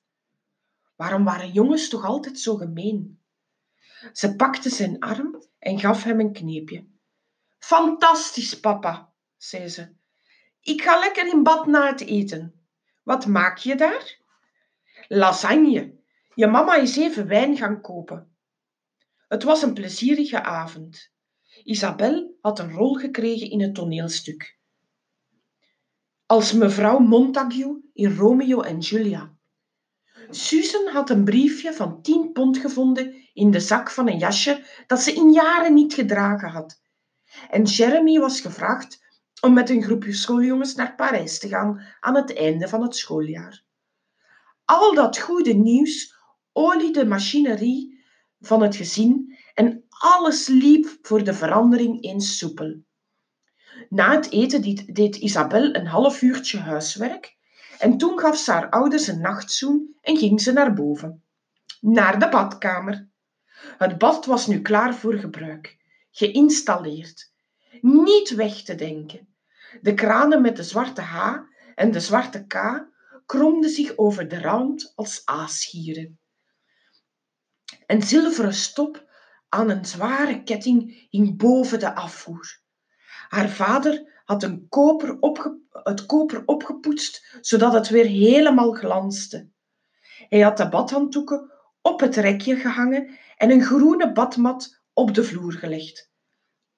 Waarom 0.97 1.25
waren 1.25 1.53
jongens 1.53 1.89
toch 1.89 2.05
altijd 2.05 2.39
zo 2.39 2.57
gemeen? 2.57 3.21
Ze 4.13 4.37
pakte 4.37 4.71
zijn 4.71 4.99
arm 4.99 5.43
en 5.59 5.81
gaf 5.81 6.03
hem 6.03 6.21
een 6.21 6.33
kneepje. 6.33 6.95
Fantastisch, 7.59 8.61
papa, 8.61 9.13
zei 9.37 9.69
ze. 9.69 9.95
Ik 10.61 10.83
ga 10.83 10.99
lekker 10.99 11.27
in 11.27 11.43
bad 11.43 11.67
na 11.67 11.87
het 11.87 12.01
eten. 12.01 12.67
Wat 13.03 13.27
maak 13.27 13.59
je 13.59 13.75
daar? 13.75 14.19
Lasagne. 15.09 15.95
Je 16.35 16.47
mama 16.47 16.75
is 16.75 16.97
even 16.97 17.27
wijn 17.27 17.57
gaan 17.57 17.81
kopen. 17.81 18.37
Het 19.29 19.43
was 19.43 19.63
een 19.63 19.75
plezierige 19.75 20.43
avond. 20.43 21.11
Isabel 21.65 22.37
had 22.41 22.59
een 22.59 22.73
rol 22.73 22.95
gekregen 22.95 23.51
in 23.51 23.61
het 23.61 23.75
toneelstuk. 23.75 24.59
Als 26.27 26.53
mevrouw 26.53 26.99
Montague 26.99 27.81
in 27.93 28.17
Romeo 28.17 28.61
en 28.61 28.79
Julia. 28.79 29.35
Susan 30.31 30.89
had 30.89 31.11
een 31.11 31.25
briefje 31.25 31.73
van 31.73 32.03
tien 32.03 32.33
pond 32.33 32.59
gevonden 32.59 33.31
in 33.33 33.51
de 33.51 33.61
zak 33.61 33.91
van 33.91 34.09
een 34.09 34.19
jasje 34.19 34.65
dat 34.87 35.01
ze 35.01 35.13
in 35.13 35.33
jaren 35.33 35.75
niet 35.75 35.95
gedragen 35.95 36.49
had. 36.49 36.81
En 37.51 37.63
Jeremy 37.63 38.19
was 38.19 38.41
gevraagd 38.41 39.05
om 39.41 39.53
met 39.53 39.71
een 39.71 39.83
groepje 39.83 40.13
schooljongens 40.13 40.75
naar 40.75 40.95
Parijs 40.95 41.39
te 41.39 41.49
gaan 41.49 41.83
aan 42.01 42.15
het 42.15 42.37
einde 42.37 42.69
van 42.69 42.83
het 42.83 42.97
schooljaar. 42.97 43.65
Al 44.65 44.95
dat 44.95 45.19
goede 45.19 45.53
nieuws 45.53 46.15
oliede 46.53 47.01
de 47.01 47.07
machinerie 47.07 48.05
van 48.41 48.63
het 48.63 48.77
gezin 48.77 49.37
en 49.55 49.85
alles 49.89 50.47
liep 50.47 50.99
voor 51.03 51.25
de 51.25 51.35
verandering 51.35 52.03
eens 52.05 52.39
soepel. 52.39 52.85
Na 53.89 54.15
het 54.15 54.31
eten 54.31 54.93
deed 54.93 55.17
Isabel 55.17 55.75
een 55.75 55.87
half 55.87 56.23
uurtje 56.23 56.59
huiswerk 56.59 57.37
en 57.79 57.99
toen 57.99 58.19
gaf 58.19 58.37
ze 58.37 58.51
haar 58.53 58.71
ouders 58.71 59.07
een 59.07 59.21
nachtzoen 59.21 59.97
en 60.01 60.17
ging 60.17 60.41
ze 60.41 60.53
naar 60.53 60.75
boven. 60.75 61.25
Naar 61.81 62.19
de 62.19 62.29
badkamer. 62.29 63.09
Het 63.79 63.99
bad 63.99 64.27
was 64.27 64.47
nu 64.47 64.61
klaar 64.61 64.95
voor 64.95 65.15
gebruik, 65.15 65.76
geïnstalleerd. 66.17 67.33
Niet 67.81 68.31
weg 68.31 68.63
te 68.63 68.75
denken. 68.75 69.29
De 69.81 69.95
kranen 69.95 70.43
met 70.43 70.57
de 70.57 70.63
zwarte 70.63 71.01
H 71.01 71.37
en 71.75 71.91
de 71.91 72.01
zwarte 72.01 72.47
K 72.47 72.87
kromden 73.27 73.71
zich 73.71 73.97
over 73.97 74.29
de 74.29 74.41
rand 74.41 74.93
als 74.95 75.23
aasgieren. 75.25 76.19
Een 77.87 78.03
zilveren 78.03 78.55
stop 78.55 79.09
aan 79.49 79.71
een 79.71 79.85
zware 79.85 80.43
ketting 80.43 81.07
hing 81.11 81.39
boven 81.39 81.79
de 81.79 81.95
afvoer. 81.95 82.61
Haar 83.29 83.49
vader 83.49 84.23
had 84.25 84.43
een 84.43 84.67
koper 84.69 85.19
het 85.73 86.07
koper 86.07 86.43
opgepoetst, 86.47 87.39
zodat 87.41 87.73
het 87.73 87.89
weer 87.89 88.07
helemaal 88.07 88.73
glanste. 88.73 89.49
Hij 90.29 90.41
had 90.41 90.57
de 90.57 90.69
badhanddoeken 90.69 91.53
op 91.83 92.01
het 92.01 92.17
rekje 92.17 92.57
gehangen 92.57 93.19
en 93.37 93.51
een 93.51 93.63
groene 93.63 94.13
badmat 94.13 94.76
op 94.97 95.15
de 95.15 95.25
vloer 95.25 95.53
gelegd. 95.53 96.11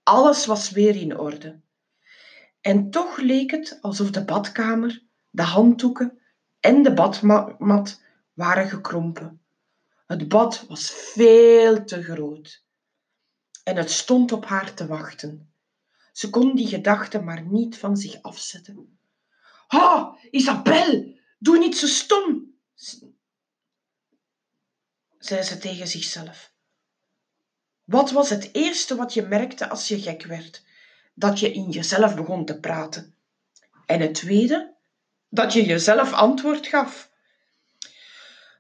Alles 0.03 0.47
was 0.47 0.71
weer 0.71 0.97
in 0.97 1.19
orde. 1.19 1.61
En 2.61 2.91
toch 2.91 3.17
leek 3.17 3.51
het 3.51 3.79
alsof 3.81 4.11
de 4.11 4.25
badkamer, 4.25 5.03
de 5.31 5.43
handdoeken 5.43 6.19
en 6.61 6.83
de 6.83 6.95
badmat 6.95 8.03
waren 8.33 8.69
gekrompen. 8.69 9.43
Het 10.07 10.29
bad 10.29 10.65
was 10.69 10.91
veel 10.91 11.85
te 11.85 12.03
groot. 12.03 12.65
En 13.65 13.77
het 13.77 13.91
stond 13.91 14.33
op 14.33 14.45
haar 14.45 14.75
te 14.75 14.87
wachten. 14.87 15.53
Ze 16.13 16.31
kon 16.31 16.55
die 16.55 16.67
gedachte 16.67 17.21
maar 17.21 17.43
niet 17.43 17.79
van 17.79 17.97
zich 17.97 18.23
afzetten. 18.23 18.99
Ha, 19.67 20.19
Isabel, 20.31 21.19
doe 21.39 21.59
niet 21.59 21.77
zo 21.77 21.87
stom, 21.87 22.55
zei 25.19 25.43
ze 25.43 25.59
tegen 25.59 25.89
zichzelf. 25.89 26.57
Wat 27.89 28.11
was 28.11 28.31
het 28.31 28.49
eerste 28.53 28.97
wat 28.97 29.15
je 29.15 29.23
merkte 29.23 29.69
als 29.69 29.89
je 29.89 30.01
gek 30.01 30.25
werd? 30.25 30.63
Dat 31.15 31.41
je 31.41 31.53
in 31.53 31.71
jezelf 31.71 32.15
begon 32.15 32.45
te 32.45 32.61
praten. 32.61 33.15
En 33.87 34.01
het 34.01 34.15
tweede? 34.15 34.75
Dat 35.29 35.53
je 35.53 35.65
jezelf 35.65 36.13
antwoord 36.13 36.67
gaf. 36.67 37.11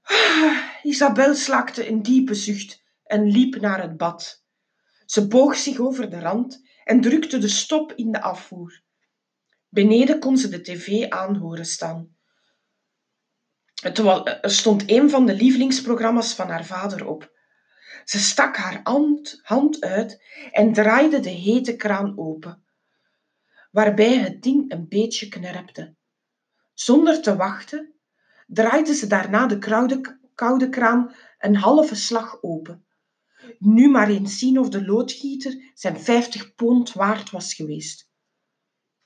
Ah, 0.02 0.58
Isabel 0.82 1.35
slaakte 1.35 1.88
een 1.88 2.02
diepe 2.02 2.35
zucht 2.35 2.82
en 3.04 3.30
liep 3.30 3.61
naar 3.61 3.82
het 3.82 3.97
bad. 3.97 4.44
Ze 5.06 5.26
boog 5.26 5.56
zich 5.56 5.78
over 5.78 6.11
de 6.11 6.20
rand 6.20 6.62
en 6.85 7.00
drukte 7.00 7.38
de 7.38 7.49
stop 7.49 7.92
in 7.92 8.12
de 8.12 8.23
afvoer. 8.23 8.82
Beneden 9.68 10.18
kon 10.18 10.37
ze 10.37 10.49
de 10.49 10.61
tv 10.61 11.08
aan 11.08 11.37
horen 11.37 11.66
staan. 11.66 12.16
Er 13.82 14.50
stond 14.50 14.90
een 14.90 15.11
van 15.11 15.26
de 15.26 15.35
lievelingsprogramma's 15.35 16.35
van 16.35 16.49
haar 16.49 16.64
vader 16.64 17.06
op. 17.06 17.37
Ze 18.05 18.19
stak 18.19 18.57
haar 18.57 18.81
hand 19.43 19.81
uit 19.81 20.23
en 20.52 20.73
draaide 20.73 21.21
de 21.21 21.31
hete 21.31 21.76
kraan 21.76 22.19
open, 22.19 22.62
waarbij 23.71 24.17
het 24.17 24.43
ding 24.43 24.73
een 24.73 24.88
beetje 24.88 25.28
knerpte. 25.28 25.95
Zonder 26.75 27.23
te 27.23 27.37
wachten 27.37 27.95
draaide 28.47 28.95
ze 28.95 29.07
daarna 29.07 29.47
de 29.47 29.59
koude, 29.59 30.19
koude 30.35 30.69
kraan 30.69 31.14
een 31.38 31.57
halve 31.57 31.95
slag 31.95 32.43
open. 32.43 32.87
Nu 33.59 33.88
maar 33.88 34.09
eens 34.09 34.38
zien 34.38 34.59
of 34.59 34.69
de 34.69 34.85
loodgieter 34.85 35.73
zijn 35.75 36.00
vijftig 36.00 36.55
pond 36.55 36.93
waard 36.93 37.31
was 37.31 37.55
geweest. 37.55 38.11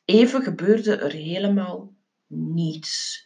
Even 0.05 0.43
gebeurde 0.43 0.97
er 0.97 1.13
helemaal 1.13 1.95
niets. 2.27 3.21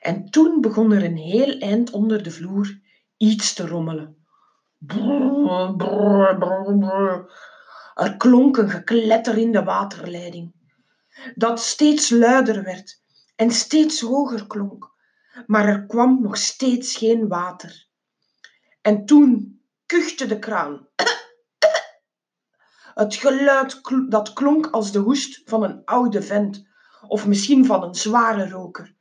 En 0.00 0.30
toen 0.30 0.60
begon 0.60 0.92
er 0.92 1.04
een 1.04 1.16
heel 1.16 1.58
eind 1.58 1.90
onder 1.90 2.22
de 2.22 2.30
vloer 2.30 2.80
iets 3.16 3.54
te 3.54 3.66
rommelen. 3.66 4.23
Er 7.94 8.16
klonk 8.16 8.56
een 8.56 8.70
gekletter 8.70 9.38
in 9.38 9.52
de 9.52 9.62
waterleiding, 9.62 10.52
dat 11.34 11.60
steeds 11.60 12.10
luider 12.10 12.62
werd 12.62 13.02
en 13.36 13.50
steeds 13.50 14.00
hoger 14.00 14.46
klonk, 14.46 14.90
maar 15.46 15.68
er 15.68 15.86
kwam 15.86 16.22
nog 16.22 16.36
steeds 16.36 16.96
geen 16.96 17.28
water. 17.28 17.86
En 18.80 19.06
toen 19.06 19.60
kuchte 19.86 20.26
de 20.26 20.38
kraan. 20.38 20.88
Het 22.94 23.14
geluid 23.14 23.80
dat 24.08 24.32
klonk 24.32 24.66
als 24.66 24.92
de 24.92 24.98
hoest 24.98 25.42
van 25.44 25.62
een 25.62 25.84
oude 25.84 26.22
vent, 26.22 26.66
of 27.08 27.26
misschien 27.26 27.66
van 27.66 27.82
een 27.82 27.94
zware 27.94 28.48
roker. 28.48 28.94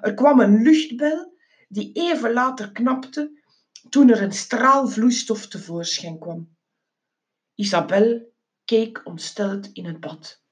Er 0.00 0.14
kwam 0.14 0.40
een 0.40 0.62
luchtbel 0.62 1.34
die 1.68 1.92
even 1.92 2.32
later 2.32 2.72
knapte 2.72 3.44
toen 3.88 4.10
er 4.10 4.22
een 4.22 4.32
straal 4.32 4.88
vloeistof 4.88 5.46
tevoorschijn 5.46 6.18
kwam. 6.18 6.56
Isabel 7.54 8.34
keek 8.64 9.00
ontsteld 9.04 9.72
in 9.72 9.84
het 9.84 10.00
bad. 10.00 10.42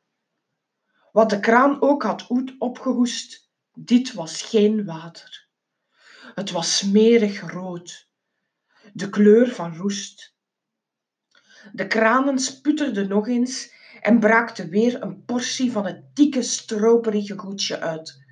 Wat 1.13 1.31
de 1.31 1.41
kraan 1.41 1.83
ook 1.83 2.03
had 2.03 2.27
opgehoest, 2.59 3.51
dit 3.73 4.13
was 4.13 4.43
geen 4.43 4.85
water. 4.85 5.49
Het 6.35 6.51
was 6.51 6.77
smerig 6.77 7.53
rood, 7.53 8.09
de 8.93 9.11
kleur 9.11 9.49
van 9.49 9.77
roest. 9.77 10.35
De 11.73 11.87
kranen 11.87 12.39
sputterden 12.39 13.09
nog 13.09 13.29
eens 13.29 13.73
en 14.01 14.21
braakte 14.21 14.69
weer 14.69 15.03
een 15.03 15.25
portie 15.25 15.73
van 15.73 15.87
het 15.87 16.17
dikke, 16.17 16.43
stroperige 16.43 17.39
goedje 17.39 17.81
uit. 17.81 18.25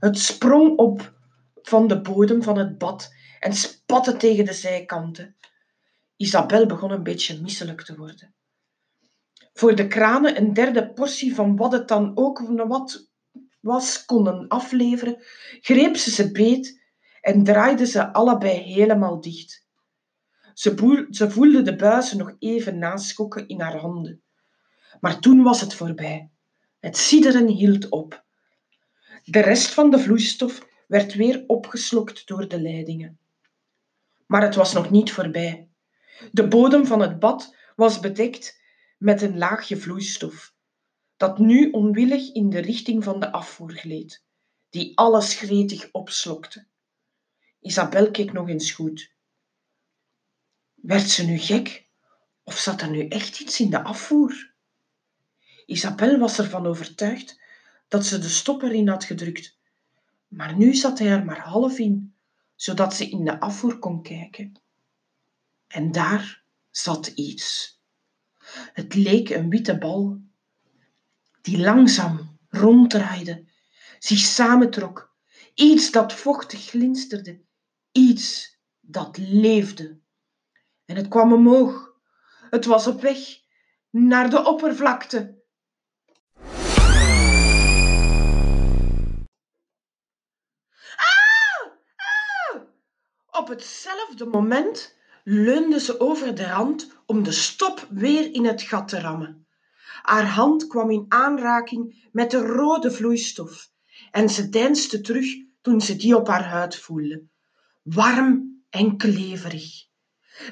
Het 0.00 0.18
sprong 0.18 0.78
op 0.78 1.18
van 1.62 1.88
de 1.88 2.00
bodem 2.00 2.42
van 2.42 2.58
het 2.58 2.78
bad 2.78 3.14
en 3.40 3.52
spatte 3.52 4.16
tegen 4.16 4.44
de 4.44 4.52
zijkanten. 4.52 5.36
Isabel 6.16 6.66
begon 6.66 6.90
een 6.90 7.02
beetje 7.02 7.40
misselijk 7.40 7.82
te 7.82 7.96
worden. 7.96 8.34
Voor 9.52 9.74
de 9.74 9.86
kranen 9.86 10.36
een 10.36 10.52
derde 10.52 10.92
portie 10.92 11.34
van 11.34 11.56
wat 11.56 11.72
het 11.72 11.88
dan 11.88 12.12
ook 12.14 12.38
wat 12.68 13.08
was 13.60 14.04
konden 14.04 14.48
afleveren, 14.48 15.22
greep 15.60 15.96
ze 15.96 16.10
ze 16.10 16.30
beet 16.30 16.80
en 17.20 17.44
draaide 17.44 17.86
ze 17.86 18.12
allebei 18.12 18.58
helemaal 18.58 19.20
dicht. 19.20 19.66
Ze, 20.54 21.06
ze 21.10 21.30
voelde 21.30 21.62
de 21.62 21.76
buizen 21.76 22.18
nog 22.18 22.36
even 22.38 22.78
naschokken 22.78 23.48
in 23.48 23.60
haar 23.60 23.76
handen. 23.76 24.22
Maar 25.00 25.20
toen 25.20 25.42
was 25.42 25.60
het 25.60 25.74
voorbij. 25.74 26.30
Het 26.78 26.96
sidderen 26.96 27.46
hield 27.46 27.88
op. 27.88 28.24
De 29.24 29.40
rest 29.40 29.70
van 29.70 29.90
de 29.90 29.98
vloeistof 29.98 30.66
werd 30.86 31.14
weer 31.14 31.44
opgeslokt 31.46 32.26
door 32.26 32.48
de 32.48 32.60
leidingen. 32.60 33.19
Maar 34.30 34.42
het 34.42 34.54
was 34.54 34.72
nog 34.72 34.90
niet 34.90 35.12
voorbij. 35.12 35.68
De 36.32 36.48
bodem 36.48 36.86
van 36.86 37.00
het 37.00 37.18
bad 37.18 37.56
was 37.76 38.00
bedekt 38.00 38.60
met 38.98 39.22
een 39.22 39.38
laagje 39.38 39.76
vloeistof, 39.76 40.54
dat 41.16 41.38
nu 41.38 41.70
onwillig 41.70 42.32
in 42.32 42.50
de 42.50 42.58
richting 42.58 43.04
van 43.04 43.20
de 43.20 43.32
afvoer 43.32 43.72
gleed, 43.72 44.24
die 44.68 44.98
alles 44.98 45.34
gretig 45.34 45.88
opslokte. 45.92 46.66
Isabel 47.60 48.10
keek 48.10 48.32
nog 48.32 48.48
eens 48.48 48.72
goed. 48.72 49.12
Werd 50.74 51.08
ze 51.08 51.26
nu 51.26 51.38
gek? 51.38 51.88
Of 52.42 52.58
zat 52.58 52.80
er 52.80 52.90
nu 52.90 53.08
echt 53.08 53.40
iets 53.40 53.60
in 53.60 53.70
de 53.70 53.82
afvoer? 53.82 54.52
Isabel 55.66 56.18
was 56.18 56.38
ervan 56.38 56.66
overtuigd 56.66 57.40
dat 57.88 58.06
ze 58.06 58.18
de 58.18 58.28
stopper 58.28 58.72
in 58.72 58.88
had 58.88 59.04
gedrukt, 59.04 59.58
maar 60.28 60.56
nu 60.56 60.74
zat 60.74 60.98
hij 60.98 61.08
er 61.08 61.24
maar 61.24 61.40
half 61.40 61.78
in, 61.78 62.14
zodat 62.60 62.94
ze 62.94 63.08
in 63.08 63.24
de 63.24 63.40
afvoer 63.40 63.78
kon 63.78 64.02
kijken. 64.02 64.60
En 65.66 65.92
daar 65.92 66.44
zat 66.70 67.06
iets. 67.06 67.78
Het 68.72 68.94
leek 68.94 69.30
een 69.30 69.50
witte 69.50 69.78
bal, 69.78 70.20
die 71.42 71.58
langzaam 71.58 72.38
ronddraaide, 72.48 73.44
zich 73.98 74.18
samentrok, 74.18 75.16
iets 75.54 75.90
dat 75.90 76.12
vochtig 76.12 76.66
glinsterde, 76.66 77.40
iets 77.92 78.58
dat 78.80 79.16
leefde. 79.18 79.98
En 80.84 80.96
het 80.96 81.08
kwam 81.08 81.32
omhoog. 81.32 81.94
Het 82.50 82.64
was 82.64 82.86
op 82.86 83.00
weg 83.00 83.18
naar 83.90 84.30
de 84.30 84.44
oppervlakte. 84.46 85.39
Op 93.40 93.48
hetzelfde 93.48 94.26
moment 94.26 94.96
leunde 95.24 95.80
ze 95.80 96.00
over 96.00 96.34
de 96.34 96.46
rand 96.46 96.92
om 97.06 97.22
de 97.22 97.32
stop 97.32 97.86
weer 97.90 98.34
in 98.34 98.44
het 98.44 98.62
gat 98.62 98.88
te 98.88 99.00
rammen. 99.00 99.46
Haar 100.02 100.26
hand 100.26 100.66
kwam 100.66 100.90
in 100.90 101.04
aanraking 101.08 102.08
met 102.12 102.30
de 102.30 102.46
rode 102.46 102.90
vloeistof 102.90 103.70
en 104.10 104.28
ze 104.28 104.48
deinsde 104.48 105.00
terug 105.00 105.26
toen 105.62 105.80
ze 105.80 105.96
die 105.96 106.16
op 106.16 106.28
haar 106.28 106.44
huid 106.44 106.76
voelde. 106.76 107.26
Warm 107.82 108.62
en 108.70 108.96
kleverig. 108.96 109.86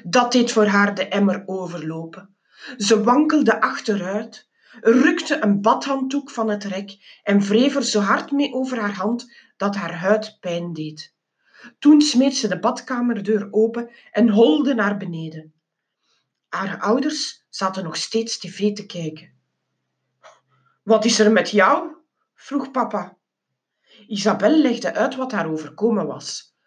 Dat 0.03 0.31
deed 0.31 0.51
voor 0.51 0.65
haar 0.65 0.95
de 0.95 1.07
emmer 1.07 1.43
overlopen. 1.45 2.37
Ze 2.77 3.03
wankelde 3.03 3.61
achteruit, 3.61 4.49
rukte 4.81 5.43
een 5.43 5.61
badhanddoek 5.61 6.31
van 6.31 6.49
het 6.49 6.63
rek 6.63 7.19
en 7.23 7.39
wreef 7.39 7.75
er 7.75 7.83
zo 7.83 7.99
hard 7.99 8.31
mee 8.31 8.53
over 8.53 8.79
haar 8.79 8.95
hand 8.95 9.33
dat 9.57 9.75
haar 9.75 9.93
huid 9.93 10.37
pijn 10.39 10.73
deed. 10.73 11.17
Toen 11.79 12.01
smeet 12.01 12.35
ze 12.35 12.47
de 12.47 12.59
badkamerdeur 12.59 13.47
open 13.51 13.89
en 14.11 14.29
holde 14.29 14.73
naar 14.73 14.97
beneden. 14.97 15.53
Haar 16.49 16.79
ouders 16.79 17.45
zaten 17.49 17.83
nog 17.83 17.95
steeds 17.95 18.39
tv 18.39 18.73
te 18.73 18.85
kijken. 18.85 19.37
Wat 20.83 21.05
is 21.05 21.19
er 21.19 21.31
met 21.31 21.49
jou? 21.49 21.95
vroeg 22.33 22.71
papa. 22.71 23.17
Isabel 24.07 24.57
legde 24.57 24.93
uit 24.93 25.15
wat 25.15 25.31
haar 25.31 25.51
overkomen 25.51 26.07
was. 26.07 26.57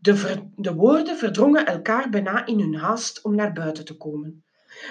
De, 0.00 0.48
de 0.56 0.74
woorden 0.74 1.16
verdrongen 1.16 1.66
elkaar 1.66 2.10
bijna 2.10 2.46
in 2.46 2.60
hun 2.60 2.74
haast 2.74 3.22
om 3.22 3.34
naar 3.34 3.52
buiten 3.52 3.84
te 3.84 3.96
komen. 3.96 4.44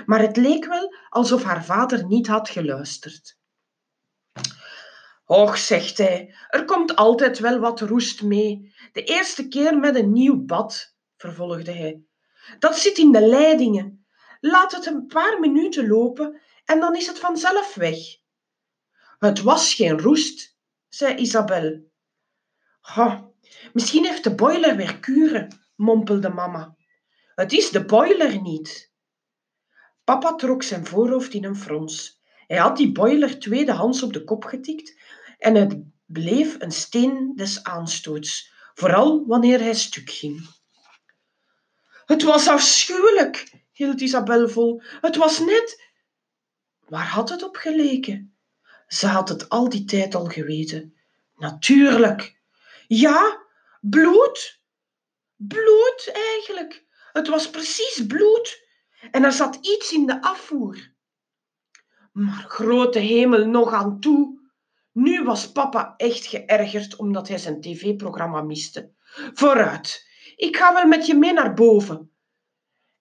Maar 0.06 0.19
het 0.19 0.38
leek 0.38 0.65
wel 0.65 0.95
alsof 1.10 1.43
haar 1.43 1.65
vader 1.65 2.06
niet 2.06 2.28
had 2.28 2.50
geluisterd. 2.50 3.39
Och, 5.32 5.58
zegt 5.58 5.98
hij, 5.98 6.36
er 6.50 6.65
komt 6.65 6.96
altijd 6.96 7.39
wel 7.39 7.60
wat 7.60 7.80
roest 7.80 8.22
mee. 8.22 8.74
De 8.91 9.04
eerste 9.04 9.48
keer 9.48 9.78
met 9.78 9.96
een 9.96 10.12
nieuw 10.12 10.46
bad, 10.46 10.96
vervolgde 11.17 11.72
hij. 11.72 12.04
Dat 12.60 12.78
zit 12.78 12.98
in 12.98 13.12
de 13.12 13.22
leidingen. 13.22 14.06
Laat 14.39 14.72
het 14.72 14.86
een 14.86 15.06
paar 15.06 15.39
minuten 15.39 15.88
lopen 15.88 16.41
en 16.65 16.80
dan 16.80 16.96
is 16.96 17.08
het 17.08 17.20
vanzelf 17.20 17.76
weg. 17.76 17.98
Het 19.20 19.41
was 19.41 19.74
geen 19.74 20.00
roest, 20.00 20.58
zei 20.89 21.15
Isabel. 21.15 21.91
Ha, 22.82 23.32
misschien 23.74 24.06
heeft 24.06 24.24
de 24.24 24.36
boiler 24.36 24.76
weer 24.76 25.00
kuren, 25.00 25.62
mompelde 25.76 26.30
mama. 26.30 26.76
Het 27.36 27.52
is 27.52 27.70
de 27.70 27.86
boiler 27.86 28.41
niet. 28.41 28.91
Papa 30.04 30.36
trok 30.36 30.63
zijn 30.63 30.86
voorhoofd 30.86 31.34
in 31.34 31.46
een 31.46 31.56
frons. 31.56 32.22
Hij 32.48 32.58
had 32.58 32.78
die 32.78 32.91
boiler 32.91 33.39
tweedehands 33.39 34.04
op 34.04 34.13
de 34.13 34.24
kop 34.24 34.44
getikt 34.44 35.00
en 35.41 35.56
het 35.56 35.84
bleef 36.06 36.56
een 36.60 36.71
steen 36.71 37.34
des 37.36 37.63
aanstoots, 37.63 38.51
vooral 38.73 39.25
wanneer 39.27 39.60
hij 39.60 39.73
stuk 39.73 40.10
ging. 40.10 40.49
Het 42.06 42.23
was 42.23 42.47
afschuwelijk, 42.47 43.54
hield 43.71 44.01
Isabel 44.01 44.49
vol. 44.49 44.82
Het 45.01 45.15
was 45.15 45.39
net. 45.39 45.84
Waar 46.88 47.08
had 47.08 47.30
het 47.30 47.43
op 47.43 47.56
geleken? 47.56 48.36
Ze 48.88 49.08
had 49.08 49.30
het 49.30 49.49
al 49.49 49.69
die 49.69 49.86
tijd 49.86 50.15
al 50.15 50.25
geweten. 50.25 50.95
Natuurlijk. 51.36 52.39
Ja, 52.88 53.45
bloed. 53.82 54.60
Bloed 55.36 56.10
eigenlijk. 56.13 56.86
Het 57.13 57.27
was 57.27 57.49
precies 57.49 58.06
bloed. 58.08 58.67
En 59.12 59.23
er 59.23 59.32
zat 59.32 59.56
iets 59.62 59.91
in 59.91 60.06
de 60.06 60.21
afvoer. 60.21 60.91
Maar 62.12 62.45
grote 62.47 62.99
hemel 62.99 63.45
nog 63.45 63.73
aan 63.73 63.99
toe. 63.99 64.40
Nu 64.91 65.23
was 65.23 65.51
papa 65.51 65.93
echt 65.97 66.25
geërgerd 66.25 66.95
omdat 66.95 67.27
hij 67.27 67.38
zijn 67.38 67.62
tv-programma 67.62 68.41
miste. 68.41 68.91
Vooruit, 69.34 70.08
ik 70.36 70.58
ga 70.58 70.73
wel 70.73 70.86
met 70.86 71.06
je 71.06 71.15
mee 71.15 71.34
naar 71.34 71.54
boven. 71.54 72.12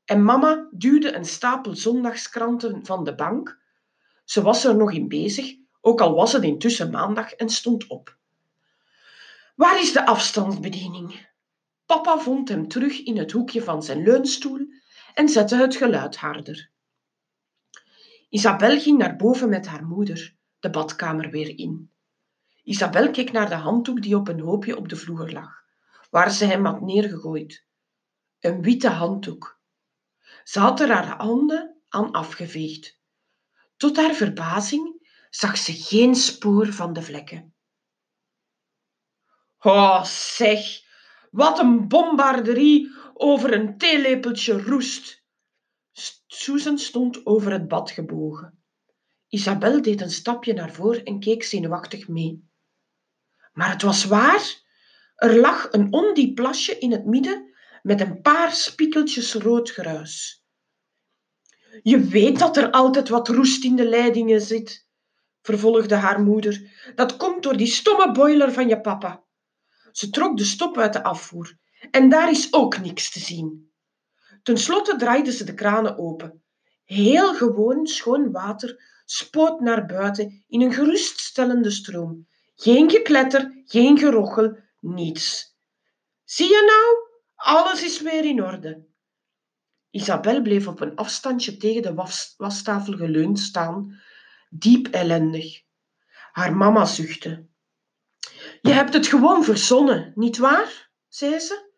En 0.05 0.25
mama 0.25 0.69
duwde 0.71 1.15
een 1.15 1.25
stapel 1.25 1.77
zondagskranten 1.77 2.87
van 2.87 3.05
de 3.05 3.15
bank. 3.15 3.59
Ze 4.25 4.43
was 4.43 4.65
er 4.65 4.77
nog 4.77 4.93
in 4.93 5.09
bezig, 5.09 5.55
ook 5.81 6.01
al 6.01 6.15
was 6.15 6.33
het 6.33 6.43
intussen 6.43 6.91
maandag 6.91 7.33
en 7.33 7.49
stond 7.49 7.87
op. 7.87 8.17
Waar 9.55 9.81
is 9.81 9.93
de 9.93 10.07
afstandsbediening? 10.07 11.29
Papa 11.87 12.19
vond 12.19 12.49
hem 12.49 12.69
terug 12.69 13.03
in 13.03 13.19
het 13.19 13.33
hoekje 13.33 13.63
van 13.63 13.83
zijn 13.83 14.03
leunstoel 14.03 14.67
en 15.15 15.29
zette 15.29 15.57
het 15.57 15.77
geluid 15.77 16.17
harder. 16.17 16.71
Isabel 18.29 18.81
ging 18.81 18.99
naar 18.99 19.17
boven 19.17 19.49
met 19.49 19.67
haar 19.67 19.85
moeder 19.85 20.39
de 20.61 20.71
badkamer 20.71 21.31
weer 21.31 21.59
in. 21.59 21.91
Isabel 22.63 23.11
keek 23.11 23.33
naar 23.33 23.49
de 23.49 23.55
handdoek 23.55 24.03
die 24.03 24.17
op 24.17 24.29
een 24.29 24.41
hoopje 24.41 24.77
op 24.77 24.89
de 24.89 24.97
vloer 24.97 25.31
lag, 25.31 25.65
waar 26.11 26.31
ze 26.31 26.45
hem 26.45 26.65
had 26.65 26.81
neergegooid. 26.81 27.65
Een 28.41 28.63
witte 28.63 28.89
handdoek. 28.89 29.61
Ze 30.45 30.59
had 30.59 30.81
er 30.81 30.93
haar 30.93 31.17
handen 31.17 31.77
aan 31.89 32.11
afgeveegd. 32.11 32.99
Tot 33.77 33.97
haar 33.97 34.15
verbazing 34.15 35.09
zag 35.31 35.57
ze 35.57 35.73
geen 35.73 36.15
spoor 36.15 36.73
van 36.73 36.93
de 36.93 37.03
vlekken. 37.03 37.55
Oh, 39.59 40.05
zeg, 40.05 40.61
wat 41.31 41.59
een 41.59 41.89
bombarderie 41.89 42.95
over 43.15 43.53
een 43.53 43.79
theelepeltje 43.79 44.63
roest. 44.63 45.25
Susan 46.27 46.79
stond 46.79 47.27
over 47.27 47.53
het 47.53 47.69
bad 47.69 47.91
gebogen. 47.91 48.60
Isabel 49.31 49.83
deed 49.83 50.01
een 50.01 50.11
stapje 50.11 50.53
naar 50.53 50.73
voren 50.73 51.05
en 51.05 51.21
keek 51.21 51.43
zenuwachtig 51.43 52.09
mee. 52.09 52.49
Maar 53.53 53.71
het 53.71 53.83
was 53.83 54.05
waar. 54.05 54.69
Er 55.17 55.41
lag 55.41 55.73
een 55.73 55.93
ondiep 55.93 56.35
plasje 56.35 56.79
in 56.79 56.93
het 56.93 57.05
midden 57.05 57.55
met 57.83 58.01
een 58.01 58.21
paar 58.21 58.53
spiekeltjes 58.53 59.35
rood 59.35 59.71
gruis. 59.71 60.45
Je 61.83 62.01
weet 62.01 62.39
dat 62.39 62.57
er 62.57 62.71
altijd 62.71 63.09
wat 63.09 63.29
roest 63.29 63.65
in 63.65 63.77
de 63.77 63.89
leidingen 63.89 64.41
zit, 64.41 64.89
vervolgde 65.43 65.95
haar 65.95 66.21
moeder. 66.23 66.71
Dat 66.95 67.17
komt 67.17 67.43
door 67.43 67.57
die 67.57 67.67
stomme 67.67 68.13
boiler 68.13 68.53
van 68.53 68.69
je 68.69 68.81
papa. 68.81 69.25
Ze 69.93 70.11
trok 70.11 70.37
de 70.37 70.45
stop 70.45 70.79
uit 70.79 70.93
de 70.93 71.03
afvoer 71.03 71.57
en 71.91 72.09
daar 72.09 72.31
is 72.31 72.53
ook 72.53 72.79
niks 72.79 73.11
te 73.11 73.19
zien. 73.19 73.73
Ten 74.43 74.59
slotte 74.59 74.97
draaide 74.97 75.33
ze 75.33 75.45
de 75.45 75.55
kranen 75.55 75.99
open. 75.99 76.43
Heel 76.85 77.35
gewoon 77.35 77.87
schoon 77.87 78.31
water 78.31 78.90
spoot 79.11 79.61
naar 79.61 79.87
buiten 79.87 80.45
in 80.49 80.61
een 80.61 80.73
geruststellende 80.73 81.71
stroom. 81.71 82.29
Geen 82.55 82.91
gekletter, 82.91 83.63
geen 83.65 83.99
gerochel, 83.99 84.57
niets. 84.81 85.57
Zie 86.25 86.49
je 86.49 86.65
nou? 86.67 87.09
Alles 87.35 87.83
is 87.83 88.01
weer 88.01 88.25
in 88.25 88.43
orde. 88.43 88.87
Isabel 89.91 90.43
bleef 90.43 90.67
op 90.67 90.81
een 90.81 90.97
afstandje 90.97 91.57
tegen 91.57 91.83
de 91.83 91.95
was 91.95 92.35
wastafel 92.37 92.97
geleund 92.97 93.39
staan, 93.39 94.01
diep 94.51 94.87
ellendig. 94.87 95.63
Haar 96.33 96.57
mama 96.57 96.85
zuchtte. 96.85 97.47
Je 98.61 98.73
hebt 98.73 98.93
het 98.93 99.07
gewoon 99.07 99.45
verzonnen, 99.45 100.13
niet 100.15 100.39
waar? 100.39 100.91
zei 101.09 101.39
ze. 101.39 101.69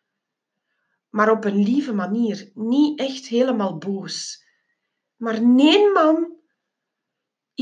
Maar 1.09 1.31
op 1.31 1.45
een 1.45 1.62
lieve 1.62 1.92
manier, 1.92 2.51
niet 2.55 2.99
echt 2.99 3.27
helemaal 3.27 3.79
boos. 3.79 4.45
Maar 5.16 5.42
nee, 5.42 5.90
mam. 5.90 6.41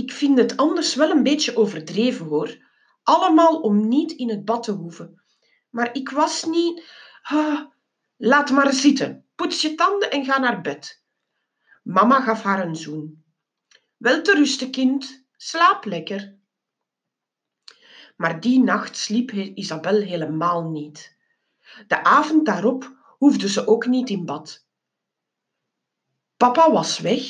Ik 0.00 0.12
vind 0.12 0.38
het 0.38 0.56
anders 0.56 0.94
wel 0.94 1.10
een 1.10 1.22
beetje 1.22 1.56
overdreven, 1.56 2.26
hoor. 2.26 2.58
Allemaal 3.02 3.60
om 3.60 3.88
niet 3.88 4.12
in 4.12 4.28
het 4.28 4.44
bad 4.44 4.62
te 4.62 4.72
hoeven. 4.72 5.22
Maar 5.70 5.94
ik 5.94 6.08
was 6.08 6.44
niet... 6.44 6.84
Ah, 7.22 7.66
laat 8.16 8.50
maar 8.50 8.72
zitten. 8.72 9.26
Poets 9.34 9.62
je 9.62 9.74
tanden 9.74 10.10
en 10.10 10.24
ga 10.24 10.38
naar 10.38 10.60
bed. 10.60 11.04
Mama 11.82 12.20
gaf 12.20 12.42
haar 12.42 12.66
een 12.66 12.76
zoen. 12.76 13.24
Wel 13.96 14.22
te 14.22 14.34
rusten, 14.34 14.70
kind. 14.70 15.24
Slaap 15.36 15.84
lekker. 15.84 16.36
Maar 18.16 18.40
die 18.40 18.62
nacht 18.62 18.96
sliep 18.96 19.32
Isabel 19.32 20.00
helemaal 20.00 20.70
niet. 20.70 21.16
De 21.86 22.04
avond 22.04 22.46
daarop 22.46 22.96
hoefde 23.18 23.48
ze 23.48 23.66
ook 23.66 23.86
niet 23.86 24.10
in 24.10 24.24
bad. 24.24 24.66
Papa 26.36 26.72
was 26.72 26.98
weg 26.98 27.22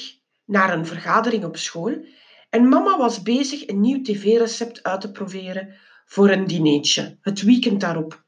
naar 0.44 0.72
een 0.72 0.86
vergadering 0.86 1.44
op 1.44 1.56
school 1.56 2.04
en 2.50 2.68
mama 2.68 2.98
was 2.98 3.22
bezig 3.22 3.68
een 3.68 3.80
nieuw 3.80 4.02
tv-recept 4.02 4.82
uit 4.82 5.00
te 5.00 5.10
proberen 5.10 5.74
voor 6.04 6.30
een 6.30 6.46
dinertje, 6.46 7.18
het 7.20 7.42
weekend 7.42 7.80
daarop. 7.80 8.24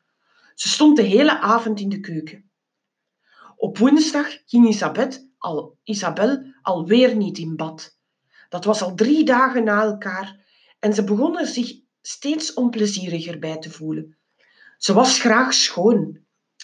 Ze 0.54 0.68
stond 0.68 0.96
de 0.96 1.02
hele 1.02 1.40
avond 1.40 1.80
in 1.80 1.88
de 1.88 2.00
keuken. 2.00 2.50
Op 3.56 3.78
woensdag 3.78 4.26
ging 4.46 4.68
Isabel, 4.68 5.08
al, 5.38 5.78
Isabel 5.82 6.44
alweer 6.62 7.16
niet 7.16 7.38
in 7.38 7.56
bad. 7.56 7.98
Dat 8.48 8.64
was 8.64 8.82
al 8.82 8.94
drie 8.94 9.24
dagen 9.24 9.64
na 9.64 9.82
elkaar 9.82 10.40
en 10.78 10.94
ze 10.94 11.04
begon 11.04 11.38
er 11.38 11.46
zich 11.46 11.80
steeds 12.02 12.54
onplezieriger 12.54 13.38
bij 13.38 13.58
te 13.58 13.70
voelen. 13.70 14.16
Ze 14.78 14.92
was 14.92 15.20
graag 15.20 15.54
schoon. 15.54 16.18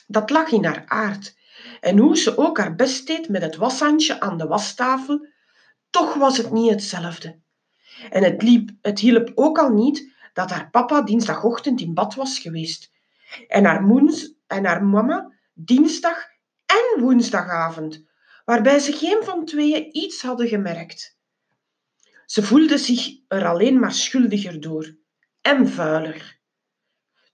Dat 0.07 0.31
lag 0.31 0.51
in 0.51 0.65
haar 0.65 0.85
aard. 0.87 1.37
En 1.81 1.99
hoe 1.99 2.17
ze 2.17 2.37
ook 2.37 2.59
haar 2.59 2.75
best 2.75 3.07
deed 3.07 3.29
met 3.29 3.43
het 3.43 3.57
washandje 3.57 4.21
aan 4.21 4.39
de 4.39 4.47
wastafel, 4.47 5.27
toch 5.91 6.15
was 6.15 6.37
het 6.37 6.53
niet 6.53 6.71
hetzelfde. 6.71 7.41
En 8.11 8.23
het, 8.23 8.43
liep, 8.43 8.71
het 8.83 8.99
hielp 8.99 9.33
ook 9.35 9.59
al 9.59 9.71
niet 9.71 10.13
dat 10.33 10.51
haar 10.51 10.71
papa 10.71 11.03
dinsdagochtend 11.03 11.81
in 11.81 11.95
bad 11.95 12.15
was 12.15 12.39
geweest. 12.39 12.91
En 13.49 13.65
haar, 13.65 13.83
moens, 13.83 14.35
en 14.47 14.65
haar 14.65 14.85
mama 14.85 15.33
dinsdag 15.55 16.25
en 16.67 17.01
woensdagavond, 17.01 18.05
waarbij 18.45 18.79
ze 18.79 18.93
geen 18.93 19.23
van 19.23 19.45
tweeën 19.45 19.97
iets 19.97 20.23
hadden 20.23 20.49
gemerkt. 20.49 21.17
Ze 22.27 22.43
voelde 22.43 22.79
zich 22.79 23.09
er 23.29 23.47
alleen 23.47 23.79
maar 23.79 23.93
schuldiger 23.93 24.61
door 24.61 24.97
en 25.41 25.69
vuiler. 25.69 26.41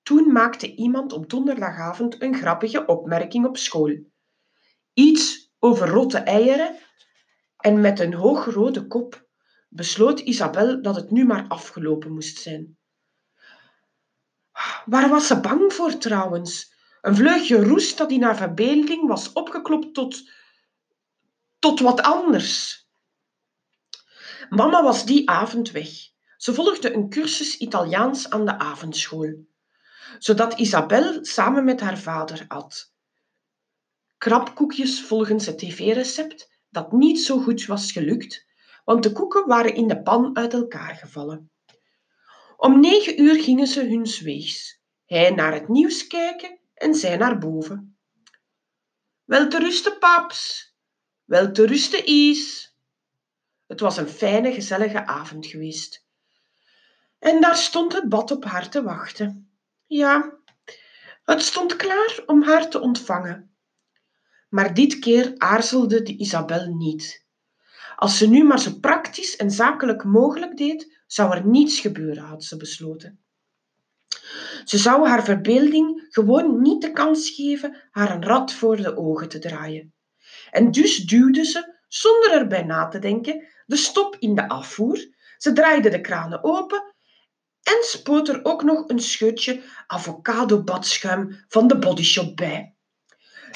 Toen 0.03 0.33
maakte 0.33 0.75
iemand 0.75 1.13
op 1.13 1.31
donderdagavond 1.31 2.23
een 2.23 2.35
grappige 2.35 2.87
opmerking 2.87 3.47
op 3.47 3.57
school. 3.57 3.97
Iets 4.93 5.53
over 5.59 5.89
rotte 5.89 6.19
eieren 6.19 6.77
en 7.57 7.81
met 7.81 8.01
een 8.01 8.15
hoogrode 8.15 8.87
kop 8.87 9.24
besloot 9.75 10.21
Isabel 10.21 10.83
dat 10.83 10.97
het 10.97 11.11
nu 11.11 11.25
maar 11.25 11.49
afgelopen 11.49 12.13
moest 12.13 12.39
zijn. 12.39 12.79
Waar 14.85 15.09
was 15.09 15.27
ze 15.27 15.41
bang 15.41 15.73
voor 15.73 15.99
trouwens? 15.99 16.73
Een 17.01 17.17
vleugje 17.17 17.65
roest 17.65 17.99
dat 17.99 18.11
in 18.11 18.23
haar 18.23 18.37
verbeelding 18.37 19.09
was 19.09 19.33
opgeklopt 19.33 19.95
tot, 19.95 20.31
tot 21.59 21.81
wat 21.81 22.03
anders. 22.03 22.87
Mama 24.49 24.83
was 24.83 25.07
die 25.07 25.31
avond 25.31 25.71
weg. 25.71 25.89
Ze 26.37 26.55
volgde 26.55 26.95
een 26.95 27.09
cursus 27.09 27.57
Italiaans 27.57 28.31
aan 28.31 28.45
de 28.45 28.59
avondschool, 28.59 29.47
zodat 30.19 30.59
Isabel 30.59 31.25
samen 31.25 31.65
met 31.65 31.81
haar 31.81 31.99
vader 31.99 32.45
at. 32.49 32.93
Krabkoekjes 34.19 35.01
volgens 35.01 35.47
het 35.47 35.59
tv-recept 35.59 36.61
dat 36.71 36.93
niet 36.93 37.21
zo 37.21 37.39
goed 37.39 37.67
was 37.67 37.93
gelukt, 37.93 38.47
want 38.85 39.03
de 39.03 39.13
koeken 39.13 39.47
waren 39.47 39.75
in 39.75 39.89
de 39.89 40.03
pan 40.03 40.37
uit 40.37 40.53
elkaar 40.53 40.95
gevallen. 40.95 41.51
Om 42.57 42.81
negen 42.81 43.21
uur 43.21 43.43
gingen 43.43 43.67
ze 43.67 43.81
hun 43.81 44.07
weegs. 44.23 44.81
Hij 45.07 45.31
naar 45.31 45.53
het 45.53 45.69
nieuws 45.69 46.07
kijken 46.07 46.59
en 46.75 46.95
zij 46.95 47.17
naar 47.17 47.39
boven. 47.39 47.99
Wel 49.25 49.49
te 49.49 49.59
rusten, 49.59 49.99
paps. 49.99 50.73
Wel 51.25 51.53
te 51.53 51.67
rusten, 51.67 52.07
Is. 52.07 52.75
Het 53.67 53.81
was 53.81 53.97
een 53.97 54.09
fijne, 54.09 54.53
gezellige 54.53 55.07
avond 55.07 55.47
geweest. 55.47 56.07
En 57.19 57.41
daar 57.41 57.57
stond 57.57 57.93
het 57.93 58.09
bad 58.09 58.31
op 58.31 58.45
haar 58.45 58.71
te 58.71 58.83
wachten. 58.83 59.51
Ja, 59.87 60.39
het 61.25 61.43
stond 61.43 61.77
klaar 61.77 62.23
om 62.27 62.43
haar 62.43 62.71
te 62.71 62.81
ontvangen. 62.81 63.57
Maar 64.49 64.75
dit 64.75 64.99
keer 64.99 65.33
aarzelde 65.37 66.03
de 66.03 66.17
Isabel 66.17 66.67
niet. 66.75 67.24
Als 67.97 68.19
ze 68.19 68.29
nu 68.29 68.45
maar 68.45 68.61
zo 68.61 68.71
praktisch 68.81 69.37
en 69.37 69.51
zakelijk 69.51 70.05
mogelijk 70.05 70.57
deed, 70.57 71.03
zou 71.07 71.35
er 71.37 71.47
niets 71.47 71.81
gebeuren, 71.81 72.23
had 72.23 72.45
ze 72.45 72.57
besloten. 72.57 73.25
Ze 74.65 74.79
zou 74.79 75.09
haar 75.09 75.25
verbeelding 75.25 76.07
gewoon 76.09 76.63
niet 76.63 76.83
de 76.83 76.93
kans 76.93 77.31
geven 77.31 77.89
haar 77.91 78.11
een 78.11 78.25
rad 78.25 78.53
voor 78.53 78.77
de 78.77 78.97
ogen 78.97 79.29
te 79.29 79.39
draaien. 79.39 79.95
En 80.51 80.71
dus 80.71 80.97
duwde 80.97 81.45
ze, 81.45 81.79
zonder 81.89 82.33
erbij 82.33 82.63
na 82.63 82.89
te 82.89 82.99
denken, 82.99 83.47
de 83.67 83.77
stop 83.77 84.17
in 84.19 84.35
de 84.35 84.49
afvoer. 84.49 85.13
Ze 85.39 85.53
draaide 85.53 85.89
de 85.89 86.01
kranen 86.01 86.45
open 86.45 86.95
en 87.63 87.79
spoot 87.81 88.29
er 88.29 88.41
ook 88.43 88.63
nog 88.63 88.89
een 88.89 89.01
scheutje 89.01 89.63
avocado-badschuim 89.87 91.45
van 91.49 91.67
de 91.67 91.79
bodyshop 91.79 92.37
bij. 92.37 92.75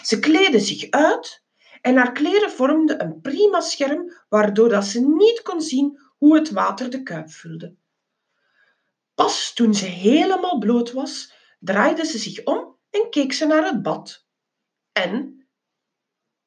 Ze 0.02 0.18
kleedde 0.18 0.60
zich 0.60 0.90
uit 0.90 1.44
en 1.80 1.96
haar 1.96 2.12
kleren 2.12 2.50
vormden 2.50 3.02
een 3.02 3.20
prima 3.20 3.60
scherm 3.60 4.12
waardoor 4.28 4.68
dat 4.68 4.84
ze 4.84 5.00
niet 5.00 5.42
kon 5.42 5.62
zien 5.62 6.00
hoe 6.16 6.34
het 6.34 6.50
water 6.50 6.90
de 6.90 7.02
kuip 7.02 7.30
vulde. 7.30 7.74
Pas 9.14 9.52
toen 9.54 9.74
ze 9.74 9.84
helemaal 9.84 10.58
bloot 10.58 10.92
was, 10.92 11.32
draaide 11.58 12.04
ze 12.04 12.18
zich 12.18 12.44
om 12.44 12.76
en 12.90 13.10
keek 13.10 13.32
ze 13.32 13.46
naar 13.46 13.64
het 13.64 13.82
bad. 13.82 14.26
En 14.92 15.46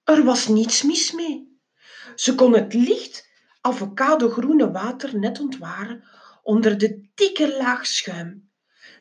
er 0.04 0.24
was 0.24 0.48
niets 0.48 0.82
mis 0.82 1.12
mee. 1.12 1.60
Ze 2.16 2.36
kon 2.36 2.54
het 2.54 2.74
licht 2.74 3.30
avocado-groene 3.62 4.72
water 4.72 5.20
net 5.20 5.40
ontwaren 5.40 6.04
onder 6.44 6.78
de 6.78 7.10
dikke 7.14 7.58
laag 7.58 7.86
schuim. 7.86 8.52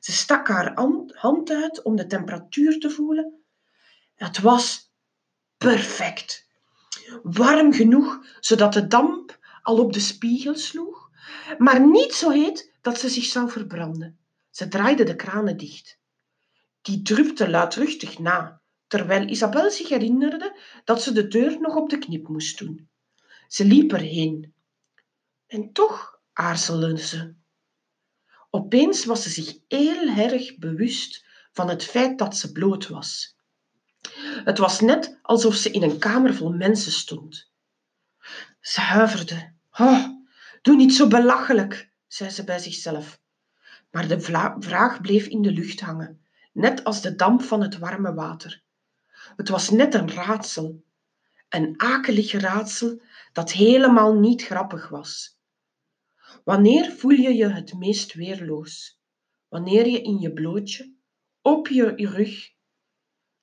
Ze 0.01 0.12
stak 0.12 0.49
haar 0.49 0.73
hand 1.14 1.51
uit 1.51 1.83
om 1.83 1.97
de 1.97 2.07
temperatuur 2.07 2.79
te 2.79 2.90
voelen. 2.90 3.45
Het 4.14 4.40
was 4.40 4.89
perfect. 5.64 6.49
Warm 7.23 7.73
genoeg 7.73 8.25
zodat 8.40 8.73
de 8.73 8.87
damp 8.87 9.38
al 9.62 9.79
op 9.79 9.92
de 9.92 10.01
spiegel 10.01 10.55
sloeg, 10.55 11.11
maar 11.59 11.87
niet 11.87 12.12
zo 12.14 12.31
heet 12.31 12.73
dat 12.81 12.99
ze 12.99 13.09
zich 13.09 13.25
zou 13.25 13.51
verbranden. 13.51 14.18
Ze 14.51 14.68
draaide 14.68 15.05
de 15.05 15.16
kranen 15.16 15.57
dicht. 15.57 15.99
Die 16.83 17.03
drupte 17.03 17.51
luidruchtig 17.51 18.18
na, 18.18 18.61
terwijl 18.87 19.29
Isabel 19.29 19.70
zich 19.70 19.88
herinnerde 19.88 20.59
dat 20.85 21.03
ze 21.03 21.12
de 21.12 21.29
deur 21.29 21.61
nog 21.61 21.77
op 21.77 21.90
de 21.90 21.99
knip 21.99 22.29
moest 22.29 22.59
doen. 22.59 22.88
Ze 23.49 23.64
liep 23.64 23.92
erheen. 23.92 24.55
En 25.46 25.73
toch 25.73 26.20
aarzelde 26.33 26.99
ze. 26.99 27.35
Opeens 28.51 29.05
was 29.05 29.23
ze 29.23 29.31
zich 29.31 29.59
heel 29.68 30.09
erg 30.09 30.59
bewust 30.59 31.25
van 31.53 31.68
het 31.68 31.85
feit 31.85 32.18
dat 32.18 32.37
ze 32.37 32.53
bloot 32.53 32.88
was. 32.88 33.38
Het 34.44 34.58
was 34.58 34.80
net 34.80 35.18
alsof 35.22 35.54
ze 35.54 35.70
in 35.70 35.82
een 35.82 35.98
kamer 35.98 36.34
vol 36.34 36.52
mensen 36.52 36.92
stond. 36.92 37.50
Ze 38.60 38.80
huiverde. 38.80 39.52
Oh, 39.78 40.06
doe 40.62 40.76
niet 40.76 40.94
zo 40.94 41.08
belachelijk, 41.08 41.92
zei 42.06 42.30
ze 42.30 42.44
bij 42.44 42.58
zichzelf. 42.58 43.20
Maar 43.90 44.08
de 44.08 44.20
vraag 44.58 45.00
bleef 45.00 45.26
in 45.26 45.42
de 45.42 45.52
lucht 45.52 45.80
hangen, 45.80 46.20
net 46.52 46.84
als 46.84 47.02
de 47.02 47.14
damp 47.14 47.42
van 47.42 47.62
het 47.62 47.78
warme 47.78 48.14
water. 48.14 48.62
Het 49.36 49.48
was 49.48 49.70
net 49.70 49.94
een 49.94 50.10
raadsel, 50.10 50.84
een 51.48 51.74
akelig 51.76 52.32
raadsel 52.32 53.02
dat 53.32 53.52
helemaal 53.52 54.14
niet 54.14 54.42
grappig 54.42 54.88
was. 54.88 55.38
Wanneer 56.44 56.92
voel 56.92 57.10
je 57.10 57.34
je 57.34 57.48
het 57.48 57.74
meest 57.74 58.14
weerloos? 58.14 59.00
Wanneer 59.48 59.86
je 59.86 60.02
in 60.02 60.18
je 60.18 60.32
blootje, 60.32 60.94
op 61.42 61.68
je 61.68 61.94
rug, 61.96 62.50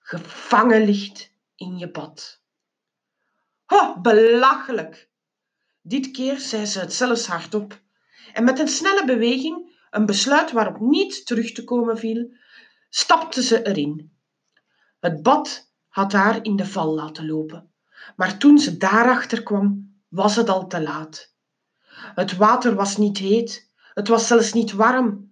gevangen 0.07 0.85
ligt 0.85 1.31
in 1.55 1.77
je 1.77 1.91
bad. 1.91 2.41
Ho, 3.65 3.99
belachelijk! 4.01 5.09
Dit 5.81 6.11
keer 6.11 6.39
zei 6.39 6.65
ze 6.65 6.79
het 6.79 6.93
zelfs 6.93 7.27
hardop. 7.27 7.81
En 8.33 8.43
met 8.43 8.59
een 8.59 8.67
snelle 8.67 9.05
beweging, 9.05 9.85
een 9.89 10.05
besluit 10.05 10.51
waarop 10.51 10.79
niet 10.79 11.25
terug 11.25 11.51
te 11.51 11.63
komen 11.63 11.97
viel, 11.97 12.31
stapte 12.89 13.43
ze 13.43 13.65
erin. 13.65 14.11
Het 14.99 15.23
bad 15.23 15.71
had 15.87 16.11
haar 16.11 16.43
in 16.43 16.55
de 16.55 16.65
val 16.65 16.93
laten 16.93 17.27
lopen, 17.27 17.71
maar 18.15 18.37
toen 18.37 18.59
ze 18.59 18.77
daarachter 18.77 19.43
kwam, 19.43 19.95
was 20.07 20.35
het 20.35 20.49
al 20.49 20.67
te 20.67 20.81
laat. 20.81 21.33
Het 21.91 22.35
water 22.35 22.75
was 22.75 22.97
niet 22.97 23.17
heet, 23.17 23.71
het 23.93 24.07
was 24.07 24.27
zelfs 24.27 24.53
niet 24.53 24.71
warm. 24.71 25.26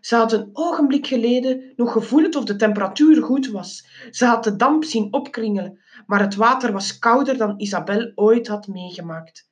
Ze 0.00 0.16
had 0.16 0.32
een 0.32 0.50
ogenblik 0.52 1.06
geleden 1.06 1.72
nog 1.76 1.92
gevoeld 1.92 2.36
of 2.36 2.44
de 2.44 2.56
temperatuur 2.56 3.22
goed 3.22 3.46
was. 3.46 3.86
Ze 4.10 4.24
had 4.24 4.44
de 4.44 4.56
damp 4.56 4.84
zien 4.84 5.12
opkringelen, 5.12 5.80
maar 6.06 6.20
het 6.20 6.34
water 6.34 6.72
was 6.72 6.98
kouder 6.98 7.36
dan 7.36 7.54
Isabel 7.56 8.12
ooit 8.14 8.46
had 8.48 8.66
meegemaakt. 8.66 9.48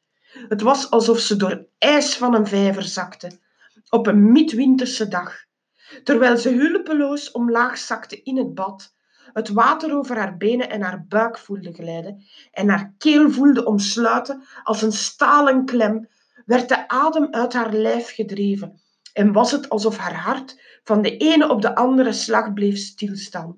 Het 0.49 0.61
was 0.61 0.91
alsof 0.91 1.19
ze 1.19 1.37
door 1.37 1.67
ijs 1.79 2.17
van 2.17 2.35
een 2.35 2.47
vijver 2.47 2.83
zakte, 2.83 3.31
op 3.91 4.07
een 4.07 4.33
midwinterse 4.33 5.09
dag. 5.09 5.37
Terwijl 6.05 6.37
ze 6.37 6.51
hulpeloos 6.51 7.31
omlaag 7.31 7.79
zakte 7.79 8.23
in 8.23 8.37
het 8.37 8.55
bad, 8.55 8.95
het 9.33 9.49
water 9.49 9.97
over 9.97 10.17
haar 10.17 10.37
benen 10.37 10.71
en 10.71 10.83
haar 10.83 11.05
buik 11.09 11.39
voelde 11.39 11.73
glijden 11.73 12.25
en 12.53 12.69
haar 12.69 12.95
keel 12.99 13.31
voelde 13.31 13.65
omsluiten 13.65 14.43
als 14.63 14.83
een 14.83 14.93
stalen 14.93 15.65
klem, 15.65 16.09
werd 16.47 16.69
de 16.69 16.89
adem 16.89 17.29
uit 17.31 17.53
haar 17.53 17.73
lijf 17.73 18.15
gedreven 18.15 18.81
en 19.19 19.33
was 19.33 19.51
het 19.51 19.69
alsof 19.69 19.97
haar 19.97 20.15
hart 20.15 20.81
van 20.85 21.03
de 21.03 21.17
ene 21.17 21.49
op 21.49 21.63
de 21.63 21.75
andere 21.75 22.13
slag 22.13 22.53
bleef 22.53 22.77
stilstaan. 22.77 23.57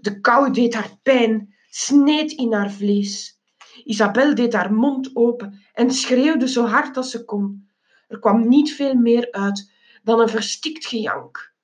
De 0.00 0.20
kou 0.20 0.52
deed 0.52 0.74
haar 0.74 0.98
pijn, 1.02 1.54
sneed 1.70 2.32
in 2.32 2.52
haar 2.52 2.70
vlees. 2.70 3.40
Isabel 3.84 4.34
deed 4.34 4.52
haar 4.52 4.72
mond 4.72 5.10
open 5.16 5.64
en 5.72 5.90
schreeuwde 5.90 6.48
zo 6.48 6.64
hard 6.66 6.96
als 6.96 7.10
ze 7.10 7.24
kon. 7.24 7.70
Er 8.08 8.18
kwam 8.18 8.48
niet 8.48 8.74
veel 8.74 8.94
meer 8.94 9.32
uit 9.32 9.72
dan 10.02 10.20
een 10.20 10.28
verstikt 10.28 10.86
gejank. 10.86 11.54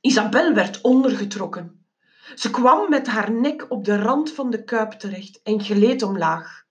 Isabel 0.00 0.54
werd 0.54 0.80
ondergetrokken. 0.80 1.86
Ze 2.34 2.50
kwam 2.50 2.90
met 2.90 3.06
haar 3.06 3.32
nek 3.32 3.70
op 3.70 3.84
de 3.84 3.96
rand 3.96 4.32
van 4.32 4.50
de 4.50 4.64
kuip 4.64 4.92
terecht 4.92 5.40
en 5.42 5.64
gleed 5.64 6.02
omlaag 6.02 6.65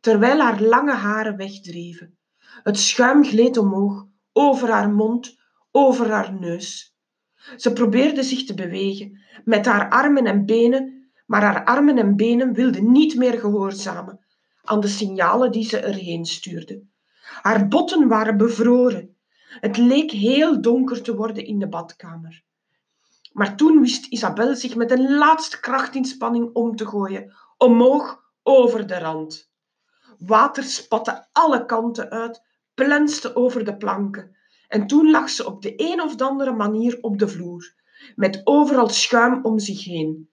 terwijl 0.00 0.40
haar 0.40 0.62
lange 0.62 0.94
haren 0.94 1.36
wegdreven. 1.36 2.18
Het 2.62 2.78
schuim 2.78 3.24
gleed 3.24 3.56
omhoog, 3.56 4.06
over 4.32 4.70
haar 4.70 4.90
mond, 4.90 5.38
over 5.70 6.10
haar 6.10 6.32
neus. 6.32 6.96
Ze 7.56 7.72
probeerde 7.72 8.22
zich 8.22 8.44
te 8.44 8.54
bewegen, 8.54 9.20
met 9.44 9.66
haar 9.66 9.90
armen 9.90 10.26
en 10.26 10.46
benen, 10.46 11.10
maar 11.26 11.42
haar 11.42 11.64
armen 11.64 11.98
en 11.98 12.16
benen 12.16 12.52
wilden 12.52 12.92
niet 12.92 13.16
meer 13.16 13.38
gehoorzamen 13.38 14.26
aan 14.62 14.80
de 14.80 14.88
signalen 14.88 15.52
die 15.52 15.64
ze 15.64 15.78
erheen 15.78 16.24
stuurde. 16.24 16.82
Haar 17.42 17.68
botten 17.68 18.08
waren 18.08 18.36
bevroren. 18.36 19.16
Het 19.46 19.76
leek 19.76 20.10
heel 20.10 20.60
donker 20.60 21.02
te 21.02 21.16
worden 21.16 21.44
in 21.44 21.58
de 21.58 21.68
badkamer. 21.68 22.44
Maar 23.32 23.56
toen 23.56 23.80
wist 23.80 24.06
Isabel 24.06 24.54
zich 24.54 24.74
met 24.74 24.90
een 24.90 25.14
laatste 25.14 25.60
krachtinspanning 25.60 26.50
om 26.52 26.76
te 26.76 26.86
gooien, 26.86 27.34
omhoog 27.56 28.22
over 28.42 28.86
de 28.86 28.98
rand. 28.98 29.50
Water 30.18 30.62
spatte 30.62 31.28
alle 31.32 31.64
kanten 31.64 32.10
uit, 32.10 32.42
plenste 32.74 33.36
over 33.36 33.64
de 33.64 33.76
planken. 33.76 34.36
En 34.68 34.86
toen 34.86 35.10
lag 35.10 35.30
ze 35.30 35.46
op 35.46 35.62
de 35.62 35.72
een 35.76 36.00
of 36.00 36.20
andere 36.20 36.52
manier 36.52 36.98
op 37.00 37.18
de 37.18 37.28
vloer, 37.28 37.74
met 38.14 38.40
overal 38.44 38.88
schuim 38.88 39.44
om 39.44 39.58
zich 39.58 39.84
heen, 39.84 40.30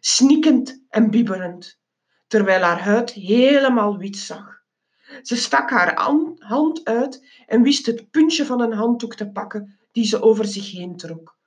snikkend 0.00 0.84
en 0.88 1.10
bibberend, 1.10 1.80
terwijl 2.26 2.62
haar 2.62 2.80
huid 2.80 3.10
helemaal 3.10 3.96
wit 3.96 4.16
zag. 4.16 4.56
Ze 5.22 5.36
stak 5.36 5.70
haar 5.70 6.00
hand 6.38 6.84
uit 6.84 7.26
en 7.46 7.62
wist 7.62 7.86
het 7.86 8.10
puntje 8.10 8.44
van 8.44 8.60
een 8.60 8.72
handdoek 8.72 9.14
te 9.14 9.30
pakken 9.30 9.78
die 9.92 10.04
ze 10.04 10.22
over 10.22 10.44
zich 10.44 10.72
heen 10.72 10.96
trok. 10.96 11.38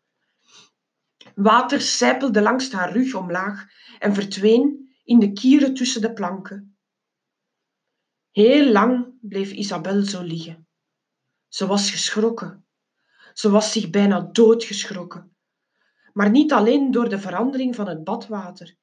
Water 1.35 1.81
sijpelde 1.81 2.41
langs 2.41 2.71
haar 2.71 2.91
rug 2.91 3.13
omlaag 3.13 3.65
en 3.99 4.13
verdween 4.13 4.93
in 5.03 5.19
de 5.19 5.31
kieren 5.31 5.73
tussen 5.73 6.01
de 6.01 6.13
planken. 6.13 6.70
Heel 8.31 8.71
lang 8.71 9.13
bleef 9.21 9.51
Isabel 9.51 10.03
zo 10.03 10.23
liggen. 10.23 10.67
Ze 11.47 11.67
was 11.67 11.91
geschrokken. 11.91 12.65
Ze 13.33 13.49
was 13.49 13.71
zich 13.71 13.89
bijna 13.89 14.29
doodgeschrokken. 14.31 15.35
Maar 16.13 16.29
niet 16.29 16.51
alleen 16.51 16.91
door 16.91 17.09
de 17.09 17.19
verandering 17.19 17.75
van 17.75 17.87
het 17.87 18.03
badwater. 18.03 18.75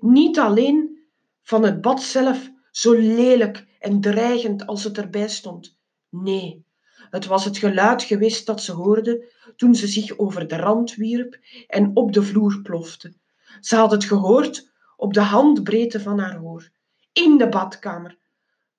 Niet 0.00 0.38
alleen 0.38 0.98
van 1.42 1.62
het 1.62 1.80
bad 1.80 2.02
zelf, 2.02 2.50
zo 2.70 2.92
lelijk 2.92 3.66
en 3.78 4.00
dreigend 4.00 4.66
als 4.66 4.84
het 4.84 4.98
erbij 4.98 5.28
stond. 5.28 5.78
Nee, 6.08 6.64
het 7.10 7.26
was 7.26 7.44
het 7.44 7.58
geluid 7.58 8.02
geweest 8.02 8.46
dat 8.46 8.62
ze 8.62 8.72
hoorde 8.72 9.32
toen 9.56 9.74
ze 9.74 9.86
zich 9.86 10.18
over 10.18 10.48
de 10.48 10.56
rand 10.56 10.94
wierp 10.94 11.38
en 11.66 11.90
op 11.94 12.12
de 12.12 12.22
vloer 12.22 12.62
plofte. 12.62 13.14
Ze 13.60 13.76
had 13.76 13.90
het 13.90 14.04
gehoord 14.04 14.70
op 14.96 15.14
de 15.14 15.20
handbreedte 15.20 16.00
van 16.00 16.18
haar 16.18 16.36
hoor, 16.36 16.70
in 17.12 17.38
de 17.38 17.48
badkamer, 17.48 18.18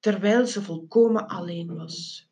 terwijl 0.02 0.48
ze 0.48 0.62
volkomen 0.62 1.28
alleen 1.28 1.76
was. 1.76 2.30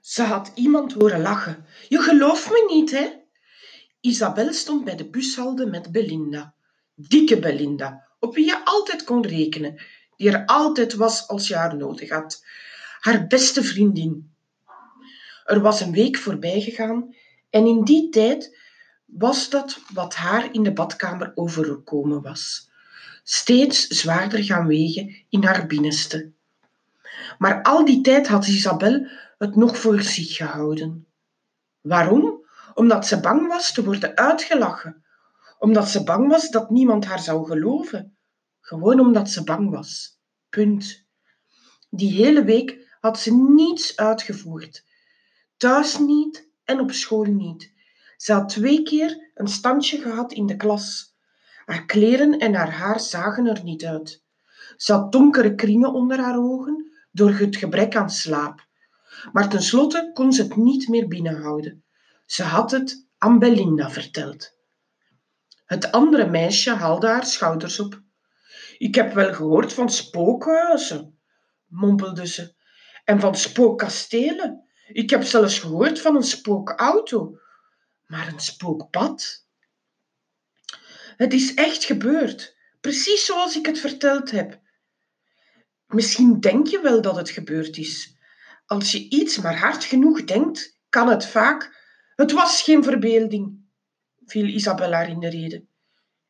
Ze 0.00 0.22
had 0.22 0.52
iemand 0.54 0.92
horen 0.92 1.20
lachen. 1.20 1.64
Je 1.88 1.98
gelooft 1.98 2.50
me 2.50 2.64
niet, 2.74 2.90
hè? 2.90 3.22
Isabel 4.00 4.52
stond 4.52 4.84
bij 4.84 4.96
de 4.96 5.10
bushalde 5.10 5.66
met 5.66 5.92
Belinda. 5.92 6.54
Dikke 6.94 7.38
Belinda, 7.38 8.08
op 8.18 8.34
wie 8.34 8.44
je 8.44 8.64
altijd 8.64 9.04
kon 9.04 9.26
rekenen, 9.26 9.82
die 10.16 10.30
er 10.30 10.46
altijd 10.46 10.94
was 10.94 11.28
als 11.28 11.48
je 11.48 11.56
haar 11.56 11.76
nodig 11.76 12.10
had. 12.10 12.44
Haar 13.00 13.26
beste 13.26 13.62
vriendin, 13.62 14.33
er 15.44 15.60
was 15.60 15.80
een 15.80 15.92
week 15.92 16.16
voorbij 16.16 16.60
gegaan 16.60 17.14
en 17.50 17.66
in 17.66 17.84
die 17.84 18.08
tijd 18.08 18.58
was 19.04 19.50
dat 19.50 19.80
wat 19.92 20.14
haar 20.14 20.54
in 20.54 20.62
de 20.62 20.72
badkamer 20.72 21.32
overgekomen 21.34 22.22
was. 22.22 22.70
Steeds 23.22 23.86
zwaarder 23.86 24.44
gaan 24.44 24.66
wegen 24.66 25.16
in 25.28 25.44
haar 25.44 25.66
binnenste. 25.66 26.32
Maar 27.38 27.62
al 27.62 27.84
die 27.84 28.00
tijd 28.00 28.28
had 28.28 28.46
Isabel 28.46 29.06
het 29.38 29.56
nog 29.56 29.78
voor 29.78 30.02
zich 30.02 30.36
gehouden. 30.36 31.06
Waarom? 31.80 32.42
Omdat 32.74 33.06
ze 33.06 33.20
bang 33.20 33.48
was 33.48 33.72
te 33.72 33.84
worden 33.84 34.16
uitgelachen. 34.16 35.04
Omdat 35.58 35.88
ze 35.88 36.04
bang 36.04 36.28
was 36.28 36.50
dat 36.50 36.70
niemand 36.70 37.04
haar 37.04 37.18
zou 37.20 37.46
geloven. 37.46 38.16
Gewoon 38.60 39.00
omdat 39.00 39.30
ze 39.30 39.44
bang 39.44 39.70
was. 39.70 40.18
Punt. 40.48 41.04
Die 41.90 42.12
hele 42.12 42.44
week 42.44 42.96
had 43.00 43.18
ze 43.18 43.34
niets 43.34 43.96
uitgevoerd 43.96 44.84
thuis 45.64 45.98
niet 45.98 46.50
en 46.64 46.80
op 46.80 46.92
school 46.92 47.24
niet. 47.24 47.72
Ze 48.16 48.32
had 48.32 48.48
twee 48.48 48.82
keer 48.82 49.30
een 49.34 49.48
standje 49.48 49.98
gehad 49.98 50.32
in 50.32 50.46
de 50.46 50.56
klas. 50.56 51.14
Haar 51.64 51.84
kleren 51.84 52.38
en 52.38 52.54
haar 52.54 52.72
haar 52.72 53.00
zagen 53.00 53.46
er 53.46 53.62
niet 53.62 53.84
uit. 53.84 54.24
Ze 54.76 54.92
had 54.92 55.12
donkere 55.12 55.54
kringen 55.54 55.92
onder 55.92 56.20
haar 56.20 56.38
ogen 56.38 56.92
door 57.12 57.30
het 57.30 57.56
gebrek 57.56 57.96
aan 57.96 58.10
slaap. 58.10 58.66
Maar 59.32 59.48
tenslotte 59.48 60.10
kon 60.14 60.32
ze 60.32 60.42
het 60.42 60.56
niet 60.56 60.88
meer 60.88 61.08
binnenhouden. 61.08 61.84
Ze 62.26 62.42
had 62.42 62.70
het 62.70 63.06
aan 63.18 63.38
Belinda 63.38 63.90
verteld. 63.90 64.52
Het 65.64 65.92
andere 65.92 66.30
meisje 66.30 66.70
haalde 66.70 67.06
haar 67.06 67.26
schouders 67.26 67.80
op. 67.80 68.02
Ik 68.78 68.94
heb 68.94 69.12
wel 69.12 69.34
gehoord 69.34 69.72
van 69.72 69.90
spookhuizen, 69.90 71.18
mompelde 71.66 72.26
ze, 72.26 72.54
en 73.04 73.20
van 73.20 73.34
spookkastelen. 73.34 74.63
Ik 74.86 75.10
heb 75.10 75.22
zelfs 75.22 75.58
gehoord 75.58 76.00
van 76.00 76.16
een 76.16 76.22
spookauto, 76.22 77.38
maar 78.06 78.28
een 78.28 78.40
spookpad? 78.40 79.46
Het 81.16 81.32
is 81.32 81.54
echt 81.54 81.84
gebeurd, 81.84 82.56
precies 82.80 83.24
zoals 83.24 83.56
ik 83.56 83.66
het 83.66 83.78
verteld 83.78 84.30
heb. 84.30 84.60
Misschien 85.86 86.40
denk 86.40 86.66
je 86.66 86.80
wel 86.80 87.02
dat 87.02 87.16
het 87.16 87.30
gebeurd 87.30 87.76
is. 87.76 88.16
Als 88.66 88.92
je 88.92 89.08
iets 89.08 89.38
maar 89.38 89.58
hard 89.58 89.84
genoeg 89.84 90.24
denkt, 90.24 90.78
kan 90.88 91.08
het 91.08 91.26
vaak. 91.26 91.82
Het 92.16 92.32
was 92.32 92.62
geen 92.62 92.82
verbeelding, 92.82 93.64
viel 94.26 94.44
Isabella 94.44 95.00
in 95.00 95.20
de 95.20 95.28
rede. 95.28 95.66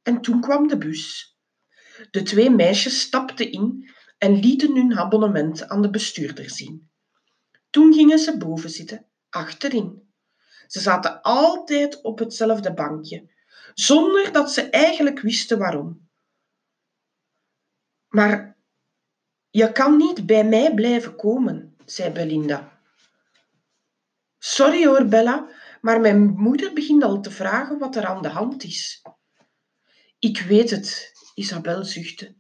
En 0.03 0.21
toen 0.21 0.41
kwam 0.41 0.69
de 0.69 0.79
bus. 0.79 1.37
De 2.11 2.23
twee 2.23 2.51
meisjes 2.51 3.01
stapten 3.01 3.53
in 3.53 3.91
en 4.19 4.39
lieten 4.39 4.77
hun 4.77 4.99
abonnement 4.99 5.69
aan 5.69 5.83
de 5.83 5.91
bestuurder 5.91 6.51
zien. 6.51 6.91
Toen 7.75 7.93
gingen 7.93 8.19
ze 8.19 8.37
boven 8.37 8.71
zitten, 8.71 9.07
achterin. 9.31 10.15
Ze 10.67 10.81
zaten 10.81 11.23
altijd 11.23 12.03
op 12.03 12.19
hetzelfde 12.19 12.75
bankje, 12.75 13.31
zonder 13.75 14.33
dat 14.33 14.53
ze 14.53 14.71
eigenlijk 14.71 15.21
wisten 15.21 15.59
waarom. 15.59 16.09
Maar 18.09 18.57
je 19.51 19.73
kan 19.73 19.97
niet 19.97 20.27
bij 20.27 20.45
mij 20.45 20.75
blijven 20.75 21.17
komen, 21.17 21.77
zei 21.85 22.11
Belinda. 22.11 22.81
Sorry 24.39 24.87
hoor, 24.87 25.07
Bella, 25.07 25.49
maar 25.81 26.01
mijn 26.01 26.27
moeder 26.27 26.73
begint 26.73 27.03
al 27.03 27.21
te 27.21 27.31
vragen 27.31 27.79
wat 27.79 27.97
er 27.97 28.07
aan 28.07 28.23
de 28.23 28.29
hand 28.29 28.65
is. 28.65 29.03
Ik 30.19 30.41
weet 30.41 30.71
het, 30.71 31.13
Isabel 31.35 31.85
zuchtte. 31.85 32.35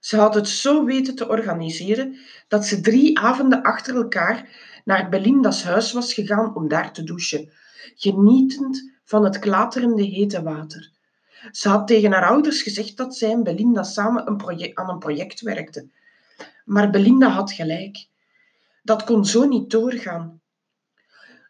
Ze 0.00 0.16
had 0.16 0.34
het 0.34 0.48
zo 0.48 0.84
weten 0.84 1.14
te 1.14 1.28
organiseren 1.28 2.18
dat 2.48 2.66
ze 2.66 2.80
drie 2.80 3.18
avonden 3.18 3.62
achter 3.62 3.94
elkaar 3.94 4.64
naar 4.86 5.08
Belinda's 5.08 5.62
huis 5.62 5.92
was 5.92 6.14
gegaan 6.14 6.54
om 6.54 6.68
daar 6.68 6.92
te 6.92 7.04
douchen, 7.04 7.50
genietend 7.94 8.92
van 9.04 9.24
het 9.24 9.38
klaterende 9.38 10.02
hete 10.02 10.42
water. 10.42 10.90
Ze 11.50 11.68
had 11.68 11.86
tegen 11.86 12.12
haar 12.12 12.28
ouders 12.28 12.62
gezegd 12.62 12.96
dat 12.96 13.16
zij 13.16 13.30
en 13.30 13.42
Belinda 13.42 13.82
samen 13.82 14.26
aan 14.74 14.88
een 14.88 14.98
project 14.98 15.40
werkten. 15.40 15.92
Maar 16.64 16.90
Belinda 16.90 17.28
had 17.28 17.52
gelijk. 17.52 18.06
Dat 18.82 19.04
kon 19.04 19.24
zo 19.24 19.44
niet 19.44 19.70
doorgaan. 19.70 20.40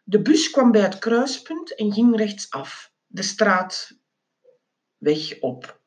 De 0.03 0.21
bus 0.21 0.49
kwam 0.49 0.71
bij 0.71 0.81
het 0.81 0.99
kruispunt 0.99 1.75
en 1.75 1.93
ging 1.93 2.15
rechtsaf, 2.17 2.91
de 3.07 3.23
straat 3.23 3.97
weg 4.97 5.39
op. 5.39 5.79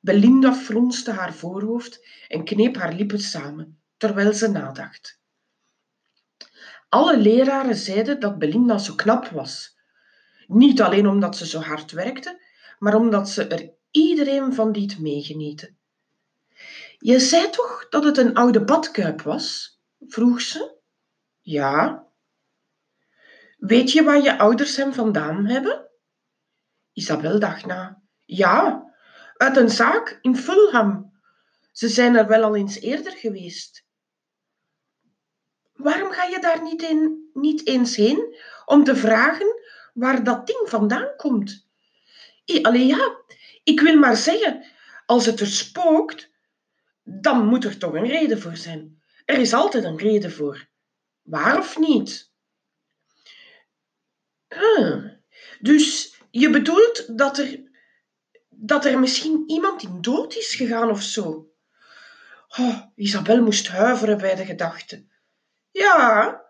Belinda 0.00 0.54
fronste 0.54 1.10
haar 1.10 1.34
voorhoofd 1.34 2.06
en 2.28 2.44
kneep 2.44 2.76
haar 2.76 2.92
lippen 2.92 3.20
samen, 3.20 3.78
terwijl 3.96 4.32
ze 4.32 4.48
nadacht. 4.48 5.20
Alle 6.88 7.18
leraren 7.18 7.76
zeiden 7.76 8.20
dat 8.20 8.38
Belinda 8.38 8.78
zo 8.78 8.94
knap 8.94 9.28
was. 9.28 9.78
Niet 10.46 10.82
alleen 10.82 11.06
omdat 11.06 11.36
ze 11.36 11.46
zo 11.46 11.60
hard 11.60 11.90
werkte, 11.90 12.40
maar 12.78 12.94
omdat 12.94 13.28
ze 13.28 13.46
er 13.46 13.70
iedereen 13.90 14.54
van 14.54 14.70
liet 14.70 14.98
meegenieten. 14.98 15.76
Je 16.98 17.18
zei 17.18 17.50
toch 17.50 17.86
dat 17.88 18.04
het 18.04 18.18
een 18.18 18.34
oude 18.34 18.64
badkuip 18.64 19.22
was? 19.22 19.78
vroeg 20.06 20.40
ze. 20.40 20.74
Ja. 21.40 22.06
Weet 23.58 23.92
je 23.92 24.02
waar 24.02 24.22
je 24.22 24.38
ouders 24.38 24.76
hem 24.76 24.92
vandaan 24.92 25.46
hebben? 25.46 25.88
Isabel 26.92 27.38
dacht 27.38 27.66
na. 27.66 28.02
Ja, 28.24 28.84
uit 29.36 29.56
een 29.56 29.70
zaak 29.70 30.18
in 30.20 30.36
Fulham. 30.36 31.12
Ze 31.72 31.88
zijn 31.88 32.16
er 32.16 32.26
wel 32.26 32.42
al 32.42 32.56
eens 32.56 32.80
eerder 32.80 33.12
geweest. 33.12 33.85
Waarom 35.76 36.10
ga 36.10 36.24
je 36.24 36.38
daar 36.40 36.62
niet, 36.62 36.82
in, 36.82 37.30
niet 37.32 37.66
eens 37.66 37.96
heen 37.96 38.36
om 38.64 38.84
te 38.84 38.96
vragen 38.96 39.60
waar 39.94 40.24
dat 40.24 40.46
ding 40.46 40.62
vandaan 40.64 41.16
komt? 41.16 41.66
Allee 42.62 42.86
ja, 42.86 43.16
ik 43.64 43.80
wil 43.80 43.96
maar 43.96 44.16
zeggen, 44.16 44.64
als 45.06 45.26
het 45.26 45.40
er 45.40 45.46
spookt, 45.46 46.30
dan 47.04 47.46
moet 47.46 47.64
er 47.64 47.78
toch 47.78 47.94
een 47.94 48.06
reden 48.06 48.40
voor 48.40 48.56
zijn. 48.56 49.02
Er 49.24 49.38
is 49.38 49.52
altijd 49.52 49.84
een 49.84 49.98
reden 49.98 50.32
voor. 50.32 50.68
Waar 51.22 51.58
of 51.58 51.78
niet? 51.78 52.30
Dus 55.60 56.16
je 56.30 56.50
bedoelt 56.50 57.18
dat 57.18 57.38
er 57.38 57.64
dat 58.58 58.84
er 58.84 58.98
misschien 58.98 59.44
iemand 59.46 59.82
in 59.82 60.00
dood 60.00 60.36
is 60.36 60.54
gegaan 60.54 60.90
of 60.90 61.02
zo. 61.02 61.50
Oh, 62.48 62.80
Isabel 62.94 63.42
moest 63.42 63.68
huiveren 63.68 64.18
bij 64.18 64.34
de 64.34 64.44
gedachte. 64.44 65.04
Ja, 65.76 66.42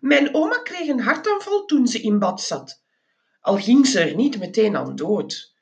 mijn 0.00 0.34
oma 0.34 0.58
kreeg 0.58 0.88
een 0.88 1.00
hartaanval 1.00 1.64
toen 1.64 1.86
ze 1.86 2.00
in 2.00 2.18
bad 2.18 2.40
zat, 2.40 2.82
al 3.40 3.56
ging 3.56 3.86
ze 3.86 4.00
er 4.00 4.14
niet 4.14 4.38
meteen 4.38 4.76
aan 4.76 4.96
dood. 4.96 5.54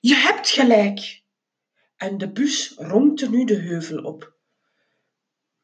Je 0.00 0.14
hebt 0.14 0.48
gelijk. 0.48 1.22
En 1.96 2.18
de 2.18 2.32
bus 2.32 2.74
ronkte 2.76 3.30
nu 3.30 3.44
de 3.44 3.56
heuvel 3.56 4.02
op. 4.02 4.32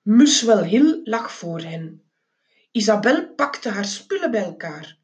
Muswell 0.02 0.68
Hill 0.68 1.00
lag 1.04 1.32
voor 1.32 1.60
hen. 1.60 2.10
Isabel 2.70 3.34
pakte 3.34 3.68
haar 3.68 3.84
spullen 3.84 4.30
bij 4.30 4.44
elkaar. 4.44 4.98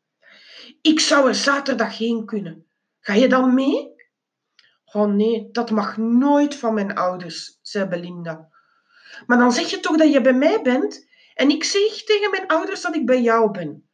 Ik 0.80 1.00
zou 1.00 1.28
er 1.28 1.34
zaterdag 1.34 1.98
heen 1.98 2.26
kunnen. 2.26 2.66
Ga 3.00 3.12
je 3.12 3.28
dan 3.28 3.54
mee? 3.54 3.94
Oh 4.84 5.12
nee, 5.12 5.50
dat 5.50 5.70
mag 5.70 5.96
nooit 5.96 6.54
van 6.54 6.74
mijn 6.74 6.94
ouders, 6.94 7.58
zei 7.62 7.88
Belinda. 7.88 8.54
Maar 9.26 9.38
dan 9.38 9.52
zeg 9.52 9.70
je 9.70 9.80
toch 9.80 9.96
dat 9.96 10.12
je 10.12 10.20
bij 10.20 10.34
mij 10.34 10.62
bent 10.62 11.06
en 11.34 11.50
ik 11.50 11.64
zeg 11.64 12.04
tegen 12.04 12.30
mijn 12.30 12.46
ouders 12.46 12.80
dat 12.80 12.94
ik 12.94 13.06
bij 13.06 13.22
jou 13.22 13.50
ben. 13.50 13.88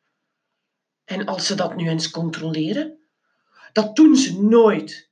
En 1.05 1.27
als 1.27 1.47
ze 1.47 1.55
dat 1.55 1.77
nu 1.77 1.89
eens 1.89 2.11
controleren? 2.11 2.99
Dat 3.73 3.97
doen 3.97 4.17
ze 4.17 4.43
nooit. 4.43 5.11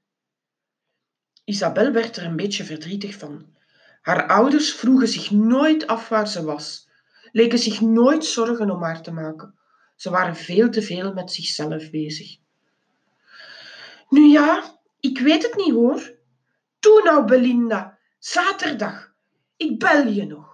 Isabel 1.44 1.92
werd 1.92 2.16
er 2.16 2.24
een 2.24 2.36
beetje 2.36 2.64
verdrietig 2.64 3.14
van. 3.14 3.56
Haar 4.00 4.26
ouders 4.26 4.74
vroegen 4.74 5.08
zich 5.08 5.30
nooit 5.30 5.86
af 5.86 6.08
waar 6.08 6.28
ze 6.28 6.44
was, 6.44 6.88
leken 7.32 7.58
zich 7.58 7.80
nooit 7.80 8.24
zorgen 8.24 8.70
om 8.70 8.82
haar 8.82 9.02
te 9.02 9.12
maken. 9.12 9.54
Ze 9.96 10.10
waren 10.10 10.36
veel 10.36 10.70
te 10.70 10.82
veel 10.82 11.12
met 11.12 11.32
zichzelf 11.32 11.90
bezig. 11.90 12.36
Nu 14.08 14.26
ja, 14.26 14.78
ik 15.00 15.18
weet 15.18 15.42
het 15.42 15.56
niet 15.56 15.72
hoor. 15.72 16.14
Toe 16.78 17.02
nou, 17.02 17.26
Belinda. 17.26 17.98
Zaterdag. 18.18 19.09
Ik 19.60 19.78
bel 19.78 20.06
je 20.06 20.26
nog. 20.26 20.49